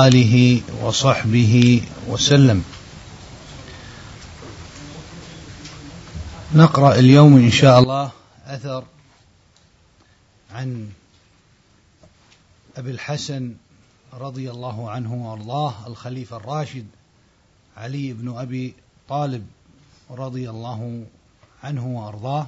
آله 0.00 0.62
وصحبه 0.82 1.82
وسلم. 2.08 2.64
نقرأ 6.54 6.94
اليوم 6.94 7.36
إن 7.36 7.50
شاء 7.50 7.78
الله 7.78 8.10
أثر 8.46 8.84
عن 10.52 10.88
أبي 12.76 12.90
الحسن 12.90 13.54
رضي 14.12 14.50
الله 14.50 14.90
عنه 14.90 15.14
وأرضاه 15.14 15.86
الخليفة 15.86 16.36
الراشد 16.36 16.86
علي 17.76 18.12
بن 18.12 18.38
أبي 18.38 18.74
طالب 19.08 19.46
رضي 20.10 20.50
الله 20.50 21.04
عنه 21.64 21.86
وأرضاه. 21.86 22.46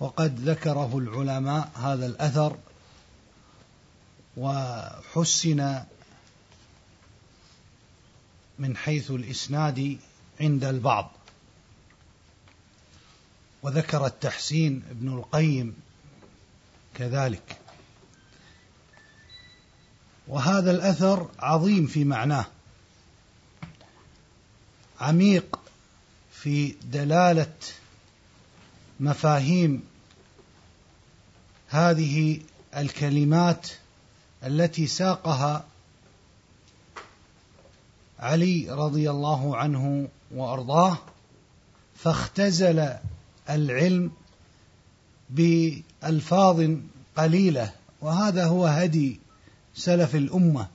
وقد 0.00 0.40
ذكره 0.40 0.98
العلماء 0.98 1.70
هذا 1.74 2.06
الأثر 2.06 2.56
وحسن 4.36 5.80
من 8.58 8.76
حيث 8.76 9.10
الإسناد 9.10 9.98
عند 10.40 10.64
البعض. 10.64 11.10
وذكر 13.62 14.06
التحسين 14.06 14.82
ابن 14.90 15.08
القيم 15.08 15.74
كذلك. 16.94 17.58
وهذا 20.28 20.70
الأثر 20.70 21.30
عظيم 21.38 21.86
في 21.86 22.04
معناه. 22.04 22.46
عميق 25.00 25.60
في 26.32 26.74
دلالة 26.82 27.54
مفاهيم 29.00 29.82
هذه 31.68 32.40
الكلمات 32.76 33.68
التي 34.44 34.86
ساقها 34.86 35.64
علي 38.20 38.70
رضي 38.70 39.10
الله 39.10 39.56
عنه 39.56 40.08
وأرضاه 40.34 40.98
فاختزل 41.94 42.94
العلم 43.50 44.10
بألفاظ 45.30 46.70
قليلة 47.16 47.72
وهذا 48.00 48.46
هو 48.46 48.66
هدي 48.66 49.20
سلف 49.74 50.14
الأمة. 50.14 50.68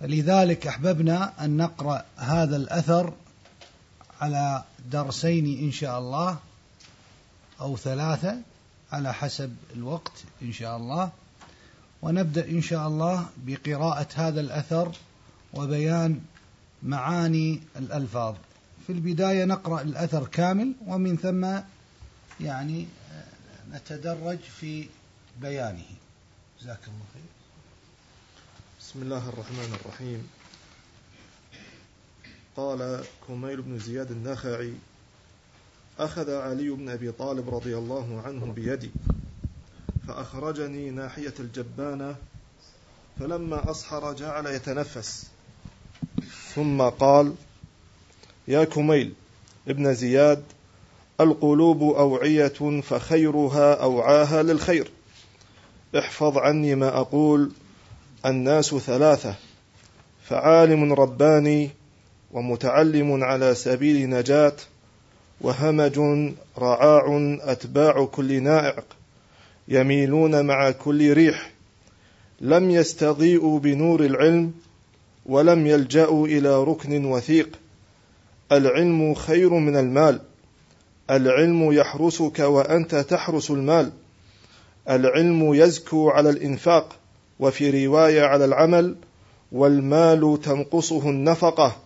فلذلك 0.00 0.66
أحببنا 0.66 1.44
أن 1.44 1.56
نقرأ 1.56 2.04
هذا 2.16 2.56
الأثر 2.56 3.12
على 4.20 4.64
درسين 4.90 5.64
إن 5.64 5.72
شاء 5.72 5.98
الله 5.98 6.38
أو 7.60 7.76
ثلاثة 7.76 8.36
على 8.92 9.14
حسب 9.14 9.56
الوقت 9.76 10.12
إن 10.42 10.52
شاء 10.52 10.76
الله. 10.76 11.10
ونبدأ 12.04 12.48
إن 12.48 12.62
شاء 12.62 12.88
الله 12.88 13.26
بقراءة 13.46 14.08
هذا 14.14 14.40
الأثر 14.40 14.92
وبيان 15.54 16.20
معاني 16.82 17.60
الألفاظ. 17.76 18.34
في 18.86 18.92
البداية 18.92 19.44
نقرأ 19.44 19.82
الأثر 19.82 20.26
كامل 20.26 20.72
ومن 20.86 21.16
ثم 21.16 21.60
يعني 22.40 22.86
نتدرج 23.72 24.38
في 24.38 24.88
بيانه. 25.40 25.84
جزاك 26.60 26.80
الله 26.86 27.04
خير. 27.14 27.32
بسم 28.80 29.02
الله 29.02 29.28
الرحمن 29.28 29.76
الرحيم. 29.80 30.28
قال 32.56 33.04
كميل 33.28 33.62
بن 33.62 33.78
زياد 33.78 34.10
النخعي 34.10 34.74
أخذ 35.98 36.30
علي 36.30 36.70
بن 36.70 36.88
أبي 36.88 37.12
طالب 37.12 37.54
رضي 37.54 37.78
الله 37.78 38.22
عنه 38.22 38.52
بيدي. 38.52 38.90
فأخرجني 40.08 40.90
ناحية 40.90 41.34
الجبانة 41.40 42.16
فلما 43.20 43.70
أصحر 43.70 44.12
جعل 44.12 44.46
يتنفس. 44.46 45.26
ثم 46.54 46.82
قال 46.82 47.34
يا 48.48 48.64
كميل 48.64 49.12
ابن 49.68 49.94
زياد 49.94 50.42
القلوب 51.20 51.82
أوعية 51.82 52.80
فخيرها 52.80 53.74
أوعاها 53.74 54.42
للخير. 54.42 54.90
احفظ 55.98 56.38
عني 56.38 56.74
ما 56.74 56.88
أقول 57.00 57.52
الناس 58.26 58.74
ثلاثة 58.74 59.34
فعالم 60.24 60.92
رباني 60.92 61.70
ومتعلم 62.32 63.24
على 63.24 63.54
سبيل 63.54 64.10
نجاة 64.10 64.56
وهمج 65.40 65.98
رعاع 66.58 67.36
أتباع 67.42 68.04
كل 68.04 68.42
نائق. 68.42 68.84
يميلون 69.68 70.46
مع 70.46 70.70
كل 70.70 71.12
ريح. 71.12 71.50
لم 72.40 72.70
يستضيئوا 72.70 73.58
بنور 73.58 74.00
العلم 74.00 74.52
ولم 75.26 75.66
يلجأوا 75.66 76.26
إلى 76.26 76.64
ركن 76.64 77.04
وثيق. 77.04 77.58
العلم 78.52 79.14
خير 79.14 79.54
من 79.54 79.76
المال. 79.76 80.20
العلم 81.10 81.72
يحرسك 81.72 82.38
وأنت 82.38 82.94
تحرس 82.94 83.50
المال. 83.50 83.92
العلم 84.90 85.54
يزكو 85.54 86.10
على 86.10 86.30
الإنفاق 86.30 86.96
وفي 87.40 87.86
رواية 87.86 88.22
على 88.22 88.44
العمل 88.44 88.96
والمال 89.52 90.38
تنقصه 90.42 91.10
النفقة. 91.10 91.76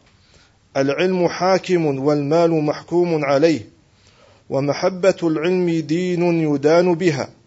العلم 0.76 1.28
حاكم 1.28 1.86
والمال 1.86 2.50
محكوم 2.50 3.24
عليه. 3.24 3.66
ومحبة 4.50 5.16
العلم 5.22 5.70
دين 5.70 6.22
يدان 6.22 6.94
بها. 6.94 7.37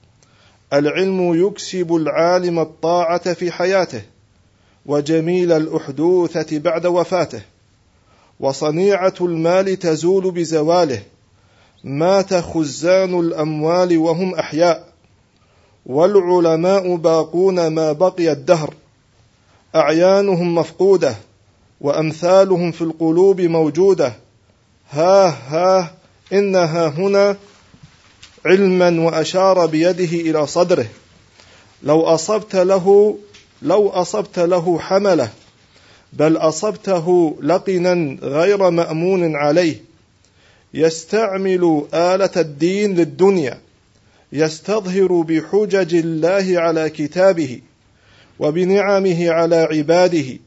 العلم 0.73 1.47
يكسب 1.47 1.95
العالم 1.95 2.59
الطاعة 2.59 3.33
في 3.33 3.51
حياته 3.51 4.01
وجميل 4.85 5.51
الأحدوثة 5.51 6.57
بعد 6.59 6.85
وفاته 6.85 7.41
وصنيعة 8.39 9.13
المال 9.21 9.79
تزول 9.79 10.31
بزواله 10.31 11.03
مات 11.83 12.33
خزان 12.33 13.19
الأموال 13.19 13.97
وهم 13.97 14.35
أحياء 14.35 14.87
والعلماء 15.85 16.95
باقون 16.95 17.67
ما 17.67 17.91
بقي 17.91 18.31
الدهر 18.31 18.73
أعيانهم 19.75 20.55
مفقودة 20.55 21.15
وأمثالهم 21.81 22.71
في 22.71 22.81
القلوب 22.81 23.41
موجودة 23.41 24.13
ها 24.89 25.27
ها 25.27 25.93
إنها 26.33 26.87
هنا 26.87 27.37
علما 28.45 29.01
وأشار 29.01 29.65
بيده 29.65 30.29
إلى 30.29 30.47
صدره. 30.47 30.87
لو 31.83 32.01
أصبت 32.01 32.55
له 32.55 33.17
لو 33.61 33.89
أصبت 33.89 34.39
له 34.39 34.79
حملة 34.79 35.29
بل 36.13 36.37
أصبته 36.37 37.37
لقنا 37.41 38.17
غير 38.21 38.69
مأمون 38.69 39.35
عليه. 39.35 39.91
يستعمل 40.73 41.85
آلة 41.93 42.29
الدين 42.37 42.95
للدنيا 42.95 43.59
يستظهر 44.33 45.21
بحجج 45.21 45.95
الله 45.95 46.59
على 46.59 46.89
كتابه 46.89 47.61
وبنعمه 48.39 49.31
على 49.31 49.55
عباده 49.55 50.39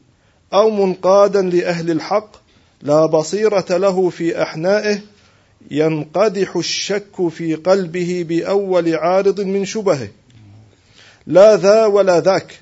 أو 0.53 0.69
منقادا 0.69 1.41
لأهل 1.41 1.91
الحق 1.91 2.29
لا 2.81 3.05
بصيرة 3.05 3.65
له 3.69 4.09
في 4.09 4.41
أحنائه 4.41 4.99
ينقدح 5.71 6.55
الشك 6.55 7.27
في 7.29 7.55
قلبه 7.55 8.25
بأول 8.29 8.95
عارض 8.95 9.41
من 9.41 9.65
شبهه. 9.65 10.07
لا 11.27 11.55
ذا 11.55 11.85
ولا 11.85 12.19
ذاك 12.19 12.59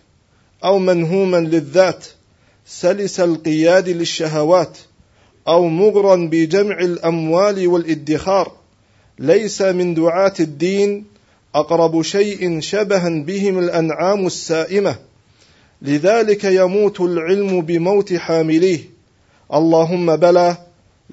أو 0.63 0.79
منهوما 0.79 1.37
للذات 1.37 2.05
سلس 2.65 3.19
القياد 3.19 3.89
للشهوات 3.89 4.77
أو 5.47 5.67
مغرا 5.67 6.15
بجمع 6.15 6.79
الأموال 6.79 7.67
والإدخار. 7.67 8.51
ليس 9.19 9.61
من 9.61 9.93
دعاة 9.93 10.33
الدين 10.39 11.05
أقرب 11.55 12.01
شيء 12.01 12.59
شبها 12.59 13.09
بهم 13.09 13.59
الأنعام 13.59 14.25
السائمة. 14.25 14.95
لذلك 15.81 16.43
يموت 16.43 17.01
العلم 17.01 17.61
بموت 17.61 18.13
حامليه. 18.13 18.79
اللهم 19.53 20.15
بلى 20.15 20.57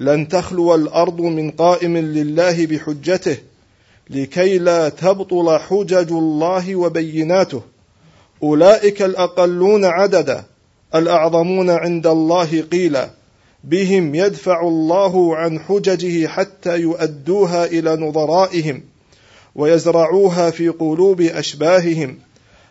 لن 0.01 0.27
تخلو 0.27 0.75
الأرض 0.75 1.21
من 1.21 1.51
قائم 1.51 1.97
لله 1.97 2.65
بحجته 2.65 3.37
لكي 4.09 4.57
لا 4.57 4.89
تبطل 4.89 5.59
حجج 5.59 6.11
الله 6.11 6.75
وبيناته. 6.75 7.61
أولئك 8.43 9.01
الأقلون 9.01 9.85
عددا 9.85 10.43
الأعظمون 10.95 11.69
عند 11.69 12.07
الله 12.07 12.61
قيلا. 12.61 13.09
بهم 13.63 14.15
يدفع 14.15 14.61
الله 14.61 15.35
عن 15.35 15.59
حججه 15.59 16.27
حتى 16.27 16.77
يؤدوها 16.79 17.65
إلى 17.65 17.95
نظرائهم 17.95 18.83
ويزرعوها 19.55 20.49
في 20.49 20.69
قلوب 20.69 21.21
أشباههم. 21.21 22.17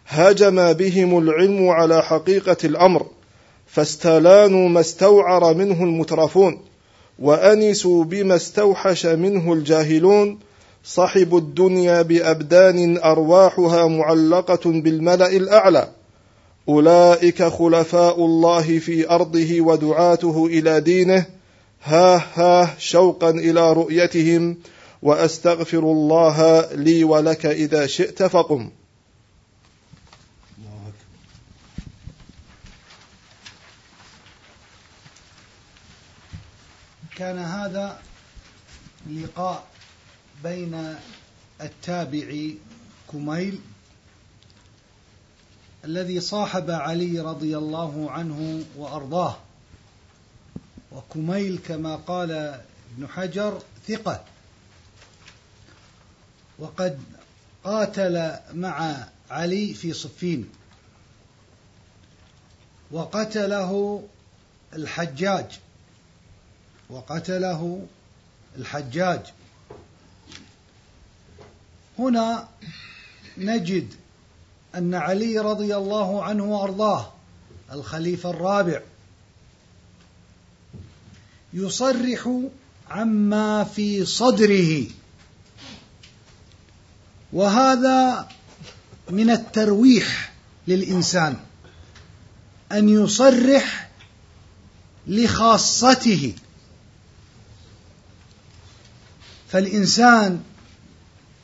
هاجم 0.08 0.72
بهم 0.72 1.18
العلم 1.18 1.68
على 1.68 2.02
حقيقة 2.02 2.56
الأمر 2.64 3.06
فاستلانوا 3.66 4.68
ما 4.68 4.80
استوعر 4.80 5.54
منه 5.54 5.84
المترفون. 5.84 6.69
وأنسوا 7.20 8.04
بما 8.04 8.36
استوحش 8.36 9.06
منه 9.06 9.52
الجاهلون. 9.52 10.38
صحبوا 10.84 11.38
الدنيا 11.38 12.02
بأبدان 12.02 12.98
أرواحها 12.98 13.86
معلقة 13.86 14.70
بالملأ 14.70 15.36
الأعلى. 15.36 15.88
أولئك 16.68 17.42
خلفاء 17.42 18.24
الله 18.24 18.78
في 18.78 19.10
أرضه 19.10 19.60
ودعاته 19.60 20.46
إلى 20.46 20.80
دينه. 20.80 21.26
ها 21.82 22.16
ها 22.34 22.74
شوقا 22.78 23.30
إلى 23.30 23.72
رؤيتهم. 23.72 24.56
وأستغفر 25.02 25.78
الله 25.78 26.68
لي 26.74 27.04
ولك 27.04 27.46
إذا 27.46 27.86
شئت 27.86 28.22
فقم. 28.22 28.70
كان 37.20 37.38
هذا 37.38 38.02
لقاء 39.10 39.66
بين 40.44 40.96
التابعي 41.60 42.58
كميل 43.12 43.60
الذي 45.84 46.20
صاحب 46.20 46.70
علي 46.70 47.20
رضي 47.20 47.58
الله 47.58 48.10
عنه 48.10 48.64
وأرضاه 48.76 49.36
وكميل 50.92 51.58
كما 51.68 51.96
قال 51.96 52.30
ابن 52.94 53.08
حجر 53.08 53.62
ثقة 53.88 54.24
وقد 56.58 57.00
قاتل 57.64 58.36
مع 58.54 59.06
علي 59.30 59.74
في 59.74 59.92
صفين 59.92 60.48
وقتله 62.90 64.02
الحجاج. 64.72 65.60
وقتله 66.90 67.86
الحجاج. 68.58 69.20
هنا 71.98 72.48
نجد 73.38 73.94
أن 74.74 74.94
علي 74.94 75.38
رضي 75.38 75.76
الله 75.76 76.24
عنه 76.24 76.44
وأرضاه 76.44 77.12
الخليفة 77.72 78.30
الرابع 78.30 78.80
يصرح 81.52 82.30
عما 82.90 83.64
في 83.64 84.04
صدره. 84.04 84.86
وهذا 87.32 88.28
من 89.10 89.30
الترويح 89.30 90.32
للإنسان 90.68 91.36
أن 92.72 92.88
يصرح 92.88 93.90
لخاصته. 95.06 96.34
فالإنسان 99.52 100.42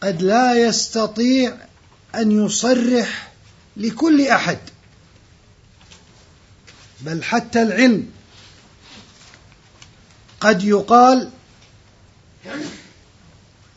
قد 0.02 0.22
لا 0.22 0.54
يستطيع 0.54 1.56
أن 2.14 2.44
يصرح 2.46 3.32
لكل 3.76 4.26
أحد 4.26 4.58
بل 7.00 7.24
حتى 7.24 7.62
العلم. 7.62 8.10
قد 10.40 10.64
يقال 10.64 11.30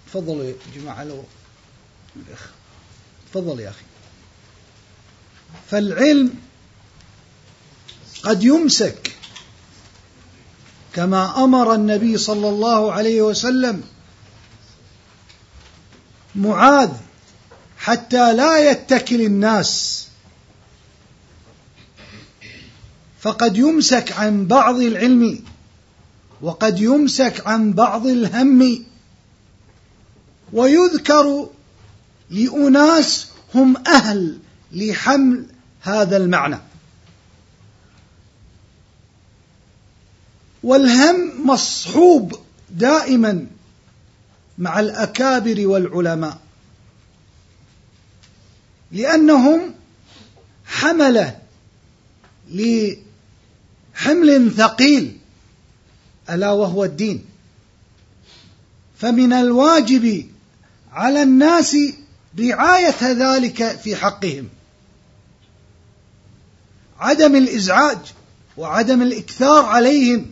تفضلوا 0.08 0.44
يا 0.44 0.56
جماعة 0.76 1.04
لو 1.04 1.24
تفضل 3.32 3.60
يا 3.60 3.70
أخي. 3.70 3.86
فالعلم 5.70 6.34
قد 8.24 8.44
يمسك 8.44 9.16
كما 10.94 11.44
أمر 11.44 11.74
النبي 11.74 12.18
صلى 12.18 12.50
الله 12.50 12.92
عليه 12.94 13.22
وسلم 13.22 13.84
معاذ 16.40 16.90
حتى 17.78 18.34
لا 18.34 18.72
يتكل 18.72 19.22
الناس. 19.22 20.06
فقد 23.20 23.58
يمسك 23.58 24.12
عن 24.12 24.48
بعض 24.48 24.80
العلم 24.80 25.44
وقد 26.42 26.80
يمسك 26.80 27.48
عن 27.48 27.74
بعض 27.74 28.08
الهم 28.08 28.86
ويذكر 30.54 31.50
لأناس 32.30 33.28
هم 33.56 33.78
أهل 33.88 34.38
لحمل 34.72 35.46
هذا 35.82 36.18
المعنى. 36.18 36.60
والهم 40.64 41.48
مصحوب 41.48 42.36
دائما 42.70 43.48
مع 44.60 44.80
الأكابر 44.80 45.68
والعلماء. 45.68 46.38
لأنهم 48.92 49.74
حملة 50.66 51.40
لحمل 52.52 54.52
ثقيل 54.52 55.18
ألا 56.30 56.52
وهو 56.52 56.84
الدين. 56.84 57.26
فمن 58.98 59.34
الواجب 59.34 60.26
على 60.92 61.24
الناس 61.24 61.78
رعاية 62.40 62.98
ذلك 63.02 63.78
في 63.78 63.96
حقهم. 63.96 64.50
عدم 67.00 67.36
الإزعاج 67.36 67.98
وعدم 68.58 69.02
الإكثار 69.02 69.66
عليهم 69.66 70.26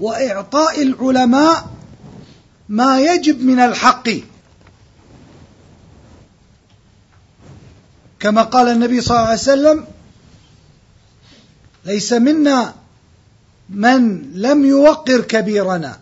وإعطاء 0.00 0.82
العلماء 0.82 1.79
ما 2.70 3.00
يجب 3.00 3.42
من 3.42 3.60
الحق. 3.60 4.08
كما 8.20 8.42
قال 8.42 8.68
النبي 8.68 9.00
صلى 9.00 9.16
الله 9.16 9.28
عليه 9.28 9.40
وسلم 9.40 9.84
ليس 11.84 12.12
منا 12.12 12.74
من 13.70 14.32
لم 14.34 14.64
يوقر 14.64 15.20
كبيرنا 15.20 15.98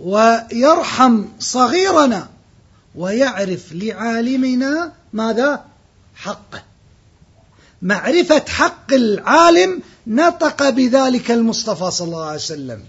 ويرحم 0.00 1.24
صغيرنا 1.38 2.28
ويعرف 2.94 3.72
لعالمنا 3.72 4.92
ماذا؟ 5.12 5.64
حقه 6.16 6.62
معرفة 7.82 8.44
حق 8.48 8.92
العالم 8.92 9.82
نطق 10.06 10.70
بذلك 10.70 11.30
المصطفى 11.30 11.90
صلى 11.90 12.06
الله 12.06 12.24
عليه 12.24 12.34
وسلم. 12.34 12.80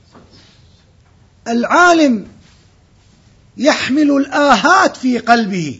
العالم 1.47 2.27
يحمل 3.57 4.11
الآهات 4.11 4.97
في 4.97 5.19
قلبه. 5.19 5.79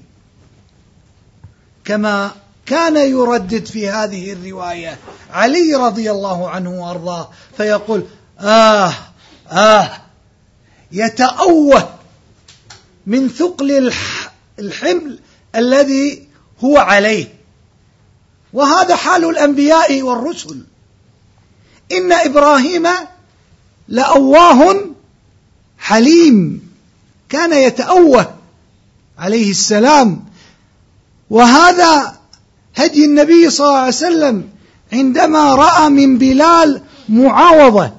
كما 1.86 2.32
كان 2.66 2.98
يردد 2.98 3.66
في 3.66 3.90
هذه 3.90 4.34
الرواية 4.34 4.98
علي 5.32 5.76
رضي 5.76 6.12
الله 6.12 6.50
عنه 6.50 6.70
وأرضاه 6.70 7.30
فيقول 7.58 8.06
آه 8.40 8.94
آه 9.52 9.92
يتأوه 10.92 11.90
من 13.08 13.30
ثقل 13.30 13.92
الحمل 14.60 15.20
الذي 15.56 16.28
هو 16.64 16.78
عليه. 16.78 17.36
وهذا 18.54 18.96
حال 18.96 19.30
الأنبياء 19.30 20.02
والرسل. 20.02 20.64
إن 21.92 22.12
إبراهيم 22.12 22.88
لأواه 23.88 24.86
حليم. 25.78 26.65
كان 27.30 27.54
يتأوه 27.54 28.36
عليه 29.20 29.52
السلام. 29.52 30.26
وهذا 31.30 32.20
هدي 32.76 33.06
النبي 33.06 33.50
صلى 33.50 33.68
الله 33.68 33.80
عليه 33.80 33.88
وسلم 33.88 34.50
عندما 34.94 35.56
رأى 35.56 35.90
من 35.90 36.18
بلال 36.18 36.82
معاوضة 37.10 37.92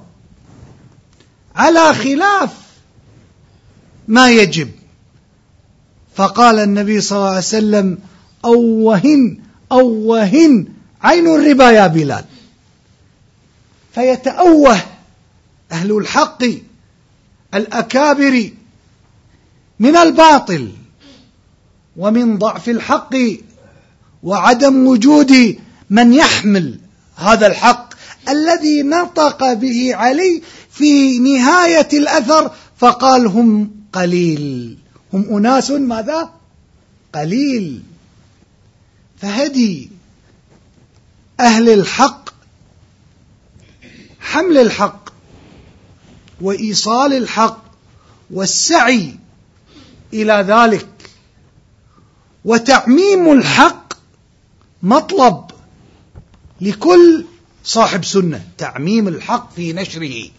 على 1.57 1.95
خلاف 1.95 2.51
ما 4.09 4.31
يجب. 4.31 4.71
فقال 6.17 6.59
النبي 6.59 7.01
صلى 7.01 7.19
الله 7.19 7.29
عليه 7.29 7.39
وسلم 7.39 7.99
أوهن 8.45 9.39
أوهن 9.73 10.67
عين 11.03 11.27
الربا 11.27 11.71
يا 11.71 11.87
بلال. 11.87 12.25
فيتأوه 13.95 14.81
أهل 15.73 15.97
الحق 15.97 16.45
الأكابر 17.55 18.51
من 19.79 19.97
الباطل 19.97 20.73
ومن 21.97 22.39
ضعف 22.39 22.69
الحق 22.69 23.15
وعدم 24.23 24.87
وجود 24.87 25.59
من 25.91 26.13
يحمل 26.13 26.79
هذا 27.17 27.47
الحق 27.47 27.95
الذي 28.29 28.83
نطق 28.83 29.53
به 29.53 29.95
علي 29.95 30.43
في 30.71 31.19
نهاية 31.19 31.89
الأثر 31.93 32.51
فقال 32.77 33.27
هم 33.27 33.71
قليل 33.93 34.79
هم 35.13 35.37
أناس 35.37 35.71
ماذا؟ 35.71 36.31
قليل 37.15 37.83
فهدي 39.19 39.91
أهل 41.41 41.69
الحق 41.69 42.31
حمل 44.21 44.59
الحق 44.59 45.11
وإيصال 46.41 47.13
الحق 47.13 47.65
والسعي 48.31 49.15
إلى 50.13 50.45
ذلك. 50.49 50.89
وتعميم 52.45 53.33
الحق 53.33 53.93
مطلب 54.83 55.51
لكل 56.61 57.25
صاحب 57.65 58.05
سنة 58.05 58.45
تعميم 58.59 59.09
الحق 59.09 59.53
في 59.53 59.73
نشره. 59.73 60.31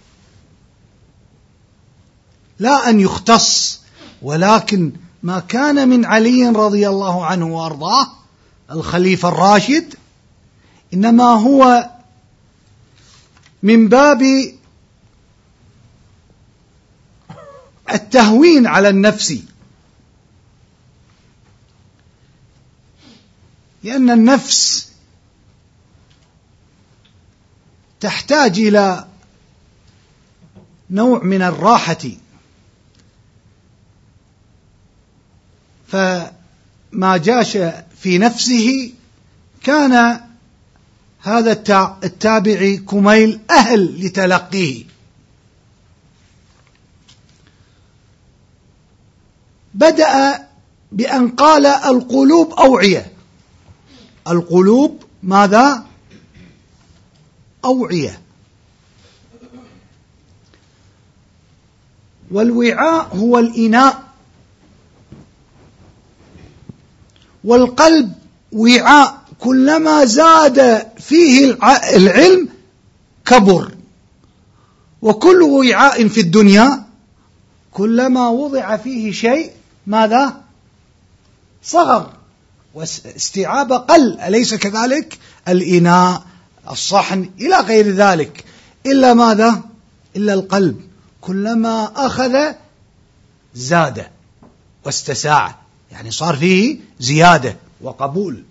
لا 2.59 2.89
أن 2.89 2.99
يختص 2.99 3.81
ولكن 4.21 4.91
ما 5.23 5.39
كان 5.39 5.89
من 5.89 6.05
علي 6.05 6.49
رضي 6.49 6.89
الله 6.89 7.25
عنه 7.25 7.47
وأرضاه 7.47 8.07
الخليفة 8.71 9.29
الراشد 9.29 9.95
إنما 10.93 11.23
هو 11.23 11.89
من 13.63 13.87
باب 13.87 14.21
التهوين 17.93 18.67
على 18.67 18.89
النفس. 18.89 19.39
لأن 23.83 24.09
النفس 24.09 24.91
تحتاج 27.99 28.59
إلى 28.59 29.07
نوع 30.89 31.23
من 31.23 31.41
الراحة. 31.41 31.97
فما 35.87 37.17
جاش 37.17 37.57
في 38.01 38.17
نفسه 38.17 38.93
كان 39.63 40.21
هذا 41.21 41.51
التابعي 42.03 42.77
كميل 42.77 43.39
أهل 43.51 44.05
لتلقيه. 44.05 44.85
بدأ 49.73 50.47
بأن 50.91 51.29
قال 51.29 51.65
القلوب 51.65 52.53
أوعية. 52.53 53.16
القلوب 54.31 55.03
ماذا؟ 55.23 55.85
أوعية. 57.65 58.21
والوعاء 62.31 63.15
هو 63.15 63.39
الإناء. 63.39 64.03
والقلب 67.43 68.13
وعاء. 68.51 69.17
كلما 69.39 70.05
زاد 70.05 70.87
فيه 70.99 71.57
العلم 71.95 72.49
كبر. 73.25 73.71
وكل 75.01 75.41
وعاء 75.41 76.07
في 76.07 76.21
الدنيا 76.21 76.83
كلما 77.71 78.29
وضع 78.29 78.77
فيه 78.77 79.11
شيء 79.11 79.51
ماذا؟ 79.87 80.41
صغر. 81.63 82.16
واستيعاب 82.77 83.73
قل 83.73 84.19
أليس 84.19 84.53
كذلك؟ 84.53 85.17
الإناء 85.47 86.23
الصحن 86.69 87.29
إلى 87.39 87.59
غير 87.59 87.91
ذلك. 87.91 88.45
إلا 88.85 89.13
ماذا؟ 89.13 89.61
إلا 90.15 90.33
القلب. 90.33 90.81
كلما 91.21 91.91
أخذ 91.95 92.53
زاد 93.55 94.05
واستساع 94.85 95.55
يعني 95.91 96.11
صار 96.11 96.35
فيه 96.35 96.77
زيادة 96.99 97.55
وقبول. 97.81 98.43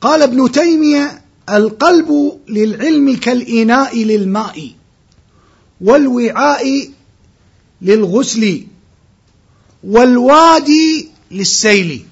قال 0.00 0.22
ابن 0.22 0.52
تيمية 0.52 1.22
القلب 1.50 2.40
للعلم 2.48 3.16
كالإناء 3.16 3.98
للماء 3.98 4.70
والوعاء 5.80 6.90
للغسل 7.82 8.66
والوادي 9.84 11.15
للسيل. 11.30 12.06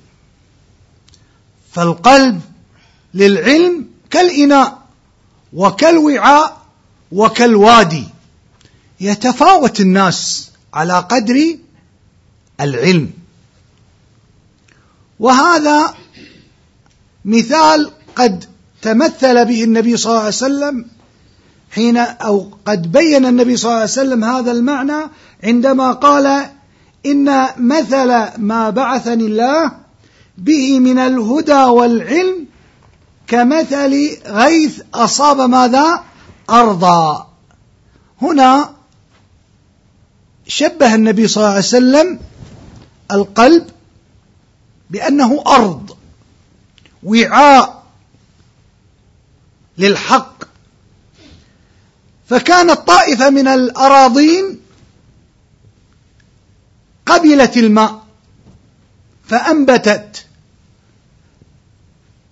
فالقلب 1.73 2.41
للعلم 3.15 3.87
كالإناء 4.11 4.79
وكالوعاء 5.53 6.63
وكالوادي. 7.13 8.05
يتفاوت 9.01 9.81
الناس 9.81 10.51
على 10.75 10.99
قدر 10.99 11.57
العلم. 12.61 13.11
وهذا 15.21 15.95
مثال 17.25 17.91
قد 18.17 18.45
تمثل 18.83 19.45
به 19.45 19.65
النبي 19.65 19.97
صلى 19.97 20.11
الله 20.11 20.21
عليه 20.21 20.29
وسلم 20.29 20.87
حين 21.71 21.97
أو 21.97 22.51
قد 22.67 22.93
بين 22.93 23.27
النبي 23.27 23.57
صلى 23.57 23.69
الله 23.69 23.81
عليه 23.81 23.91
وسلم 23.91 24.25
هذا 24.25 24.53
المعنى 24.53 25.11
عندما 25.45 25.93
قال 25.93 26.47
إن 27.07 27.47
مثل 27.57 28.09
ما 28.39 28.71
بعثني 28.71 29.27
الله 29.27 29.73
به 30.39 30.79
من 30.79 30.99
الهدى 30.99 31.63
والعلم 31.65 32.47
كمثل 33.27 34.19
غيث 34.27 34.81
أصاب 34.95 35.41
ماذا؟ 35.41 36.05
أرضا. 36.51 37.31
هنا 38.23 38.75
شبه 40.47 40.95
النبي 40.95 41.29
صلى 41.29 41.43
الله 41.43 41.49
عليه 41.49 41.59
وسلم 41.59 42.21
القلب 43.13 43.67
بأنه 44.91 45.43
أرض 45.47 45.97
وعاء 47.03 47.85
للحق. 49.79 50.45
فكانت 52.29 52.79
طائفة 52.87 53.31
من 53.31 53.49
الأراضين 53.49 54.64
قبلت 57.07 57.57
الماء 57.57 58.05
فأنبتت 59.25 60.27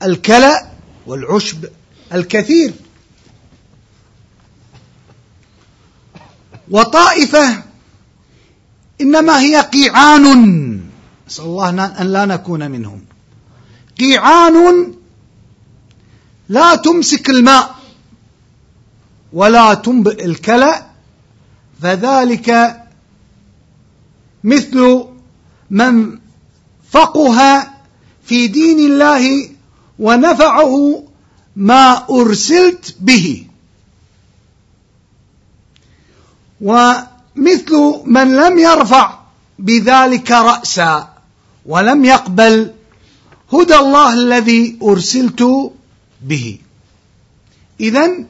الكلأ 0.03 0.67
والعشب 1.07 1.69
الكثير. 2.15 2.73
وطائفة 6.71 7.63
إنما 9.01 9.41
هي 9.41 9.61
قيعان 9.61 10.25
نسأل 11.29 11.45
الله 11.45 11.69
أن 12.01 12.07
لا 12.13 12.25
نكون 12.25 12.71
منهم. 12.71 13.05
قيعان 14.01 14.95
لا 16.49 16.75
تمسك 16.75 17.31
الماء 17.31 17.77
ولا 19.33 19.75
تنبئ 19.75 20.25
الكلأ 20.25 20.87
فذلك 21.83 22.82
مثل 24.45 25.05
من 25.71 26.19
فقه 26.91 27.67
في 28.25 28.49
دين 28.49 28.79
الله 28.93 29.51
ونفعه 29.99 31.05
ما 31.57 32.07
أرسلت 32.11 32.97
به. 33.01 33.47
ومثل 36.61 38.03
من 38.05 38.37
لم 38.37 38.59
يرفع 38.59 39.19
بذلك 39.59 40.31
رأسا 40.31 41.09
ولم 41.67 42.05
يقبل 42.05 42.71
هدى 43.53 43.77
الله 43.77 44.13
الذي 44.13 44.79
أرسلت 44.83 45.73
به. 46.23 46.59
إذا 47.81 48.25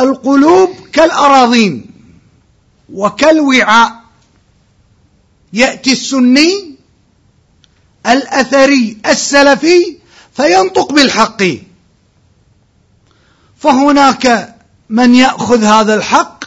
القلوب 0.00 0.70
كالأراضين 0.92 1.86
وكالوعاء. 2.92 3.97
يأتي 5.52 5.92
السني 5.92 6.74
الأثري 8.06 8.98
السلفي 9.06 9.96
فينطق 10.32 10.92
بالحق. 10.92 11.42
فهناك 13.58 14.54
من 14.88 15.14
يأخذ 15.14 15.64
هذا 15.64 15.94
الحق 15.94 16.44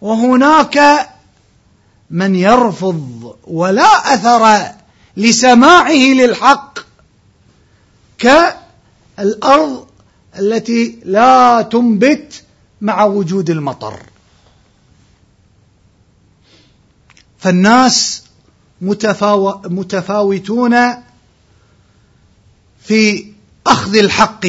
وهناك 0.00 1.08
من 2.10 2.34
يرفض 2.34 3.36
ولا 3.44 4.14
أثر 4.14 4.72
لسماعه 5.16 5.92
للحق 5.92 6.78
كالأرض 8.18 9.86
التي 10.38 10.98
لا 11.04 11.62
تنبت 11.62 12.42
مع 12.80 13.04
وجود 13.04 13.50
المطر. 13.50 14.00
فالناس 17.46 18.24
متفاو 18.80 19.62
متفاوتون 19.64 20.74
في 22.80 23.32
أخذ 23.66 23.96
الحق. 23.96 24.46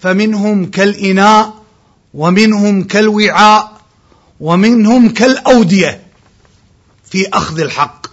فمنهم 0.00 0.70
كالإناء 0.70 1.62
ومنهم 2.14 2.84
كالوعاء 2.84 3.80
ومنهم 4.40 5.08
كالأودية 5.08 6.06
في 7.04 7.28
أخذ 7.28 7.60
الحق. 7.60 8.06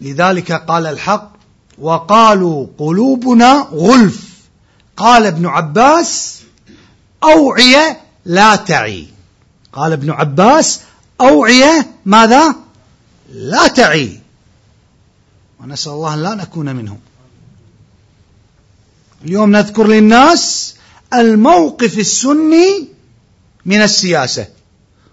لذلك 0.00 0.52
قال 0.52 0.86
الحق 0.86 1.43
وقالوا 1.78 2.66
قلوبنا 2.78 3.68
غلف. 3.72 4.34
قال 4.96 5.26
ابن 5.26 5.46
عباس 5.46 6.40
أوعية 7.24 8.00
لا 8.24 8.56
تعي. 8.56 9.06
قال 9.72 9.92
ابن 9.92 10.10
عباس 10.10 10.80
أوعية 11.20 11.90
ماذا؟ 12.04 12.54
لا 13.32 13.66
تعي. 13.66 14.20
ونسأل 15.60 15.92
الله 15.92 16.16
لا 16.16 16.34
نكون 16.34 16.76
منهم. 16.76 16.98
اليوم 19.24 19.50
نذكر 19.50 19.86
للناس 19.86 20.74
الموقف 21.14 21.98
السني 21.98 22.88
من 23.66 23.82
السياسة 23.82 24.48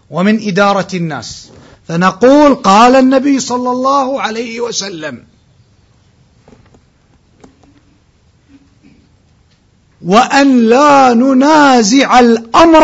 ومن 0.09 0.47
إدارة 0.47 0.87
الناس. 0.93 1.47
فنقول 1.87 2.55
قال 2.55 2.95
النبي 2.95 3.39
صلى 3.39 3.71
الله 3.71 4.21
عليه 4.21 4.61
وسلم 4.61 5.23
وأن 10.05 10.70
لا 10.70 11.13
ننازع 11.13 12.20
الأمر 12.20 12.84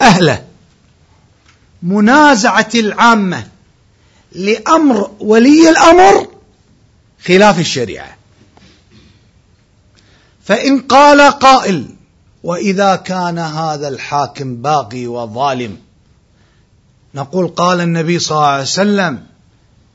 أهله. 0.00 0.44
منازعة 1.82 2.70
العامة 2.74 3.46
لأمر 4.32 5.10
ولي 5.20 5.70
الأمر 5.70 6.28
خلاف 7.24 7.60
الشريعة. 7.60 8.16
فإن 10.44 10.80
قال 10.80 11.20
قائل 11.20 11.86
وإذا 12.42 12.96
كان 12.96 13.38
هذا 13.38 13.88
الحاكم 13.88 14.56
باغي 14.56 15.06
وظالم 15.06 15.76
نقول 17.14 17.48
قال 17.48 17.80
النبي 17.80 18.18
صلى 18.18 18.36
الله 18.36 18.48
عليه 18.48 18.62
وسلم 18.62 19.22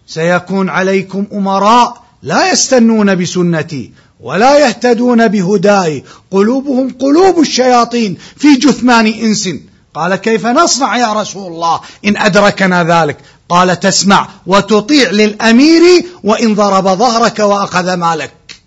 سيكون 0.08 0.70
عليكم 0.70 1.28
أمراء 1.34 2.04
لا 2.24 2.52
يستنون 2.52 3.16
بسنتي 3.16 3.92
ولا 4.19 4.67
يهتدون 4.67 5.27
بهداي. 5.27 6.03
قلوبهم 6.31 6.93
قلوب 7.00 7.39
الشياطين 7.39 8.17
في 8.38 8.55
جثمان 8.55 9.05
إنس. 9.05 9.50
قال 9.93 10.15
كيف 10.15 10.45
نصنع 10.45 10.97
يا 10.97 11.13
رسول 11.13 11.51
الله 11.51 11.81
إن 12.05 12.17
أدركنا 12.17 12.83
ذلك؟ 12.83 13.17
قال 13.50 13.79
تسمع 13.79 14.29
وتطيع 14.45 15.12
للأمير 15.12 16.05
وإن 16.24 16.55
ضرب 16.55 16.83
ظهرك 16.83 17.39
وأخذ 17.39 17.93
مالك. 17.93 18.62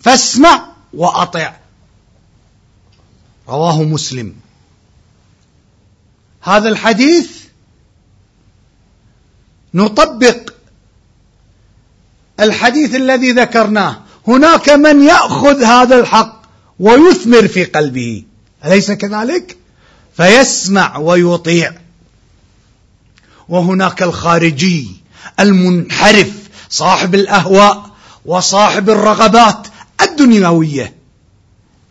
فاسمع 0.00 0.66
وأطع. 0.94 1.56
رواه 3.48 3.82
مسلم. 3.82 4.34
هذا 6.40 6.68
الحديث 6.68 7.30
نطبق 9.74 10.50
الحديث 12.40 12.94
الذي 12.94 13.32
ذكرناه. 13.32 14.07
هناك 14.28 14.68
من 14.68 15.02
يأخذ 15.02 15.62
هذا 15.62 16.00
الحق 16.00 16.42
ويثمر 16.80 17.48
في 17.48 17.64
قلبه. 17.64 18.24
أليس 18.64 18.90
كذلك؟ 18.90 19.56
فيسمع 20.16 20.98
ويطيع. 20.98 21.72
وهناك 23.48 24.02
الخارجي 24.02 24.88
المنحرف 25.40 26.32
صاحب 26.68 27.14
الأهواء 27.14 27.90
وصاحب 28.24 28.90
الرغبات 28.90 29.68
الدنيوية. 30.00 30.94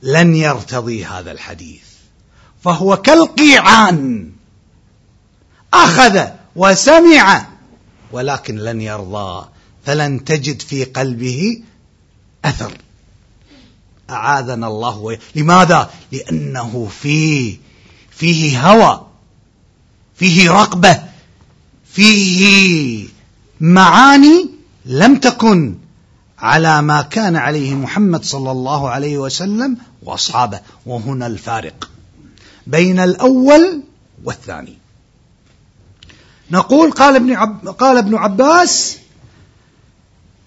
لن 0.01 0.36
يرتضي 0.36 1.06
هذا 1.06 1.32
الحديث. 1.32 1.82
فهو 2.63 2.98
كالقيعان. 2.98 4.32
أخذ 5.74 6.25
وسمع 6.56 7.46
ولكن 8.12 8.56
لن 8.56 8.82
يرضى. 8.82 9.48
فلن 9.86 10.24
تجد 10.24 10.62
في 10.62 10.84
قلبه 10.84 11.62
أثر 12.46 12.77
أعاذنا 14.10 14.67
الله 14.67 14.98
وي... 14.98 15.20
لماذا؟ 15.36 15.89
لأنه 16.12 16.88
فيه 17.01 17.58
فيه 18.12 18.70
هوى 18.72 19.08
فيه 20.15 20.51
رقبة 20.51 21.04
فيه 21.86 23.08
معاني 23.60 24.50
لم 24.86 25.15
تكن 25.15 25.78
على 26.39 26.82
ما 26.82 27.02
كان 27.02 27.36
عليه 27.36 27.76
محمد 27.76 28.26
صلى 28.26 28.52
الله 28.52 28.89
عليه 28.89 29.17
وسلم 29.17 29.78
وأصحابه 30.04 30.60
وهنا 30.86 31.28
الفارق 31.28 31.89
بين 32.67 33.00
الأول 33.00 33.84
والثاني 34.23 34.78
نقول 36.52 36.91
قال 36.91 37.15
ابن 37.15 37.34
عب 37.34 37.67
قال 37.67 37.97
ابن 37.97 38.15
عباس 38.15 38.97